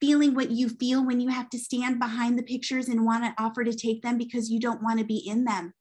feeling 0.00 0.34
what 0.34 0.50
you 0.50 0.68
feel 0.68 1.04
when 1.04 1.20
you 1.20 1.28
have 1.28 1.50
to 1.50 1.58
stand 1.58 1.98
behind 1.98 2.38
the 2.38 2.42
pictures 2.42 2.88
and 2.88 3.04
want 3.04 3.24
to 3.24 3.42
offer 3.42 3.64
to 3.64 3.74
take 3.74 4.02
them 4.02 4.16
because 4.16 4.50
you 4.50 4.60
don't 4.60 4.82
want 4.82 4.98
to 4.98 5.04
be 5.04 5.16
in 5.16 5.44
them 5.44 5.74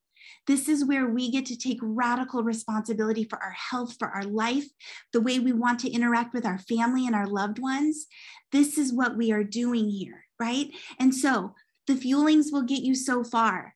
this 0.48 0.68
is 0.68 0.86
where 0.86 1.08
we 1.08 1.32
get 1.32 1.46
to 1.48 1.58
take 1.58 1.80
radical 1.82 2.44
responsibility 2.44 3.24
for 3.24 3.42
our 3.42 3.52
health, 3.52 3.96
for 3.98 4.10
our 4.10 4.24
life, 4.24 4.66
the 5.12 5.22
way 5.22 5.40
we 5.40 5.54
want 5.54 5.80
to 5.80 5.92
interact 5.92 6.34
with 6.34 6.46
our 6.46 6.60
family 6.60 7.06
and 7.06 7.16
our 7.16 7.28
loved 7.28 7.60
ones. 7.60 8.08
This 8.52 8.78
is 8.78 8.94
what 8.94 9.18
we 9.18 9.32
are 9.32 9.44
doing 9.44 9.90
here, 9.90 10.26
right? 10.40 10.70
And 11.00 11.14
so 11.14 11.56
the 11.88 11.96
fuelings 11.96 12.52
will 12.52 12.64
get 12.64 12.82
you 12.82 12.96
so 12.96 13.24
far. 13.24 13.76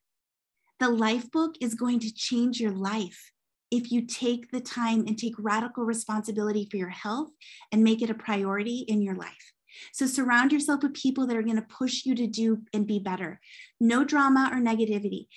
The 0.80 0.90
life 0.90 1.32
book 1.32 1.56
is 1.62 1.74
going 1.74 2.00
to 2.00 2.14
change 2.14 2.60
your 2.60 2.72
life 2.72 3.32
if 3.72 3.92
you 3.92 4.06
take 4.06 4.52
the 4.52 4.62
time 4.62 5.06
and 5.08 5.18
take 5.18 5.34
radical 5.38 5.84
responsibility 5.84 6.68
for 6.70 6.78
your 6.78 6.90
health 6.90 7.30
and 7.72 7.84
make 7.84 8.02
it 8.02 8.10
a 8.10 8.14
priority 8.14 8.86
in 8.88 9.02
your 9.02 9.16
life. 9.16 9.54
So 9.94 10.06
surround 10.06 10.52
yourself 10.52 10.84
with 10.84 10.94
people 10.94 11.28
that 11.28 11.38
are 11.38 11.44
going 11.44 11.58
to 11.58 11.62
push 11.62 12.06
you 12.06 12.16
to 12.16 12.28
do 12.28 12.62
and 12.74 12.88
be 12.88 13.00
better. 13.00 13.40
No 13.80 14.04
drama 14.04 14.50
or 14.52 14.60
negativity 14.60 15.28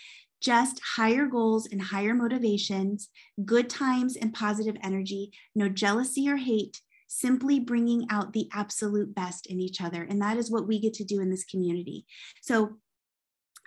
just 0.41 0.81
higher 0.97 1.27
goals 1.27 1.67
and 1.71 1.81
higher 1.81 2.15
motivations, 2.15 3.09
good 3.45 3.69
times 3.69 4.17
and 4.17 4.33
positive 4.33 4.77
energy, 4.83 5.33
no 5.55 5.69
jealousy 5.69 6.29
or 6.29 6.37
hate, 6.37 6.81
simply 7.09 7.59
bringing 7.61 8.07
out 8.11 8.33
the 8.33 8.49
absolute 8.53 9.15
best 9.15 9.47
in 9.47 9.61
each 9.61 9.81
other. 9.81 10.03
And 10.03 10.21
that 10.23 10.37
is 10.37 10.51
what 10.51 10.67
we 10.67 10.81
get 10.81 10.95
to 10.95 11.05
do 11.05 11.21
in 11.21 11.31
this 11.31 11.45
community. 11.45 12.07
So 12.41 12.77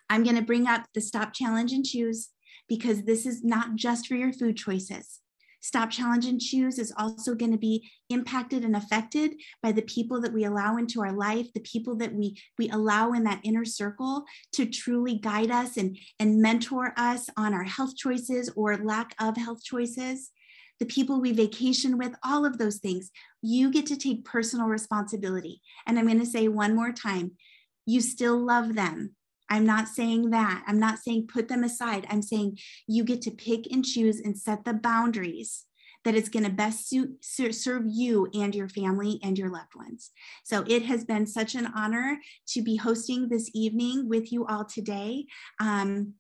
I'm 0.10 0.24
going 0.24 0.36
to 0.36 0.42
bring 0.42 0.68
up 0.68 0.86
the 0.94 1.02
stop 1.02 1.34
challenge 1.34 1.72
and 1.74 1.86
choose 1.86 2.30
because 2.70 3.04
this 3.04 3.26
is 3.26 3.44
not 3.44 3.76
just 3.76 4.08
for 4.08 4.16
your 4.16 4.32
food 4.32 4.58
choices. 4.58 5.20
Stop, 5.64 5.92
Challenge, 5.92 6.26
and 6.26 6.42
Choose 6.42 6.78
is 6.78 6.94
also 6.98 7.34
going 7.34 7.54
to 7.54 7.58
be 7.58 7.90
impacted 8.10 8.66
and 8.66 8.76
affected 8.76 9.34
by 9.62 9.72
the 9.72 9.82
people 9.84 10.20
that 10.20 10.34
we 10.34 10.44
allow 10.44 10.76
into 10.76 11.02
our 11.02 11.14
life, 11.14 11.48
the 11.54 11.62
people 11.62 11.96
that 11.96 12.14
we, 12.14 12.38
we 12.60 12.70
allow 12.70 13.14
in 13.14 13.24
that 13.24 13.40
inner 13.44 13.64
circle 13.64 14.26
to 14.52 14.66
truly 14.66 15.18
guide 15.18 15.50
us 15.50 15.78
and, 15.78 15.98
and 16.20 16.42
mentor 16.42 16.94
us 16.98 17.30
on 17.38 17.54
our 17.54 17.64
health 17.64 17.96
choices 17.96 18.52
or 18.58 18.76
lack 18.76 19.16
of 19.22 19.38
health 19.38 19.64
choices 19.64 20.32
the 20.80 20.86
people 20.88 21.22
we 21.22 21.32
vacation 21.32 21.98
with, 21.98 22.14
all 22.26 22.46
of 22.46 22.58
those 22.58 22.80
things. 22.80 23.10
You 23.42 23.72
get 23.72 23.86
to 23.86 23.96
take 23.96 24.26
personal 24.26 24.68
responsibility. 24.68 25.62
And 25.88 25.98
I'm 25.98 26.08
going 26.08 26.20
to 26.20 26.26
say 26.26 26.50
one 26.50 26.76
more 26.76 26.92
time 26.92 27.38
you 27.86 28.02
still 28.02 28.38
love 28.38 28.76
them. 28.76 29.16
I'm 29.50 29.66
not 29.66 29.88
saying 29.88 30.32
that. 30.32 30.64
I'm 30.68 30.80
not 30.80 31.00
saying 31.00 31.28
put 31.28 31.48
them 31.48 31.64
aside. 31.64 32.08
I'm 32.10 32.22
saying 32.22 32.58
you 32.88 33.04
get 33.04 33.22
to 33.24 33.32
pick 33.32 33.68
and 33.72 33.86
choose 33.86 34.20
and 34.20 34.38
set 34.38 34.66
the 34.66 34.74
boundaries 34.74 35.66
that 36.06 36.16
is 36.16 36.30
going 36.30 36.44
to 36.44 36.50
best 36.50 36.90
suit, 36.90 37.24
serve 37.24 37.84
you 37.88 38.28
and 38.34 38.54
your 38.54 38.68
family 38.68 39.20
and 39.24 39.38
your 39.38 39.50
loved 39.50 39.76
ones. 39.76 40.12
So 40.44 40.64
it 40.68 40.84
has 40.84 41.06
been 41.06 41.26
such 41.26 41.56
an 41.56 41.68
honor 41.76 42.20
to 42.50 42.62
be 42.62 42.76
hosting 42.76 43.30
this 43.30 43.50
evening 43.54 44.10
with 44.10 44.32
you 44.32 44.46
all 44.46 44.66
today. 44.66 45.26
Um, 45.60 46.16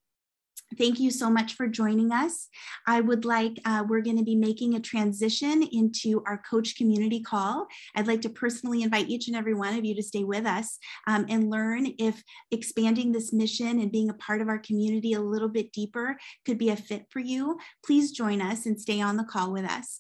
Thank 0.78 1.00
you 1.00 1.12
so 1.12 1.30
much 1.30 1.54
for 1.54 1.68
joining 1.68 2.12
us. 2.12 2.48
I 2.88 3.02
would 3.02 3.26
like, 3.26 3.60
uh, 3.66 3.84
we're 3.88 4.02
going 4.02 4.18
to 4.18 4.24
be 4.24 4.36
making 4.36 4.76
a 4.76 4.80
transition 4.80 5.64
into 5.72 6.24
our 6.26 6.42
coach 6.50 6.76
community 6.76 7.22
call. 7.22 7.68
I'd 7.96 8.08
like 8.08 8.22
to 8.22 8.30
personally 8.30 8.84
invite 8.84 9.10
each 9.10 9.28
and 9.28 9.36
every 9.36 9.54
one 9.54 9.78
of 9.78 9.86
you 9.86 9.96
to 9.96 10.04
stay 10.04 10.24
with 10.24 10.46
us 10.46 10.78
um, 11.08 11.26
and 11.30 11.50
learn 11.50 11.88
if 12.00 12.24
expanding 12.52 13.12
this 13.12 13.34
mission 13.34 13.80
and 13.80 13.92
being 13.92 14.10
a 14.10 14.16
part 14.16 14.42
of 14.42 14.48
our 14.48 14.60
community 14.60 15.14
a 15.14 15.22
little 15.22 15.50
bit 15.50 15.72
deeper 15.72 16.18
could 16.46 16.58
be 16.58 16.70
a 16.70 16.76
fit 16.76 17.06
for 17.10 17.20
you. 17.20 17.58
Please 17.86 18.12
join 18.12 18.42
us 18.42 18.66
and 18.66 18.80
stay 18.80 19.02
on 19.02 19.18
the 19.18 19.24
call 19.24 19.52
with 19.52 19.66
us. 19.66 19.90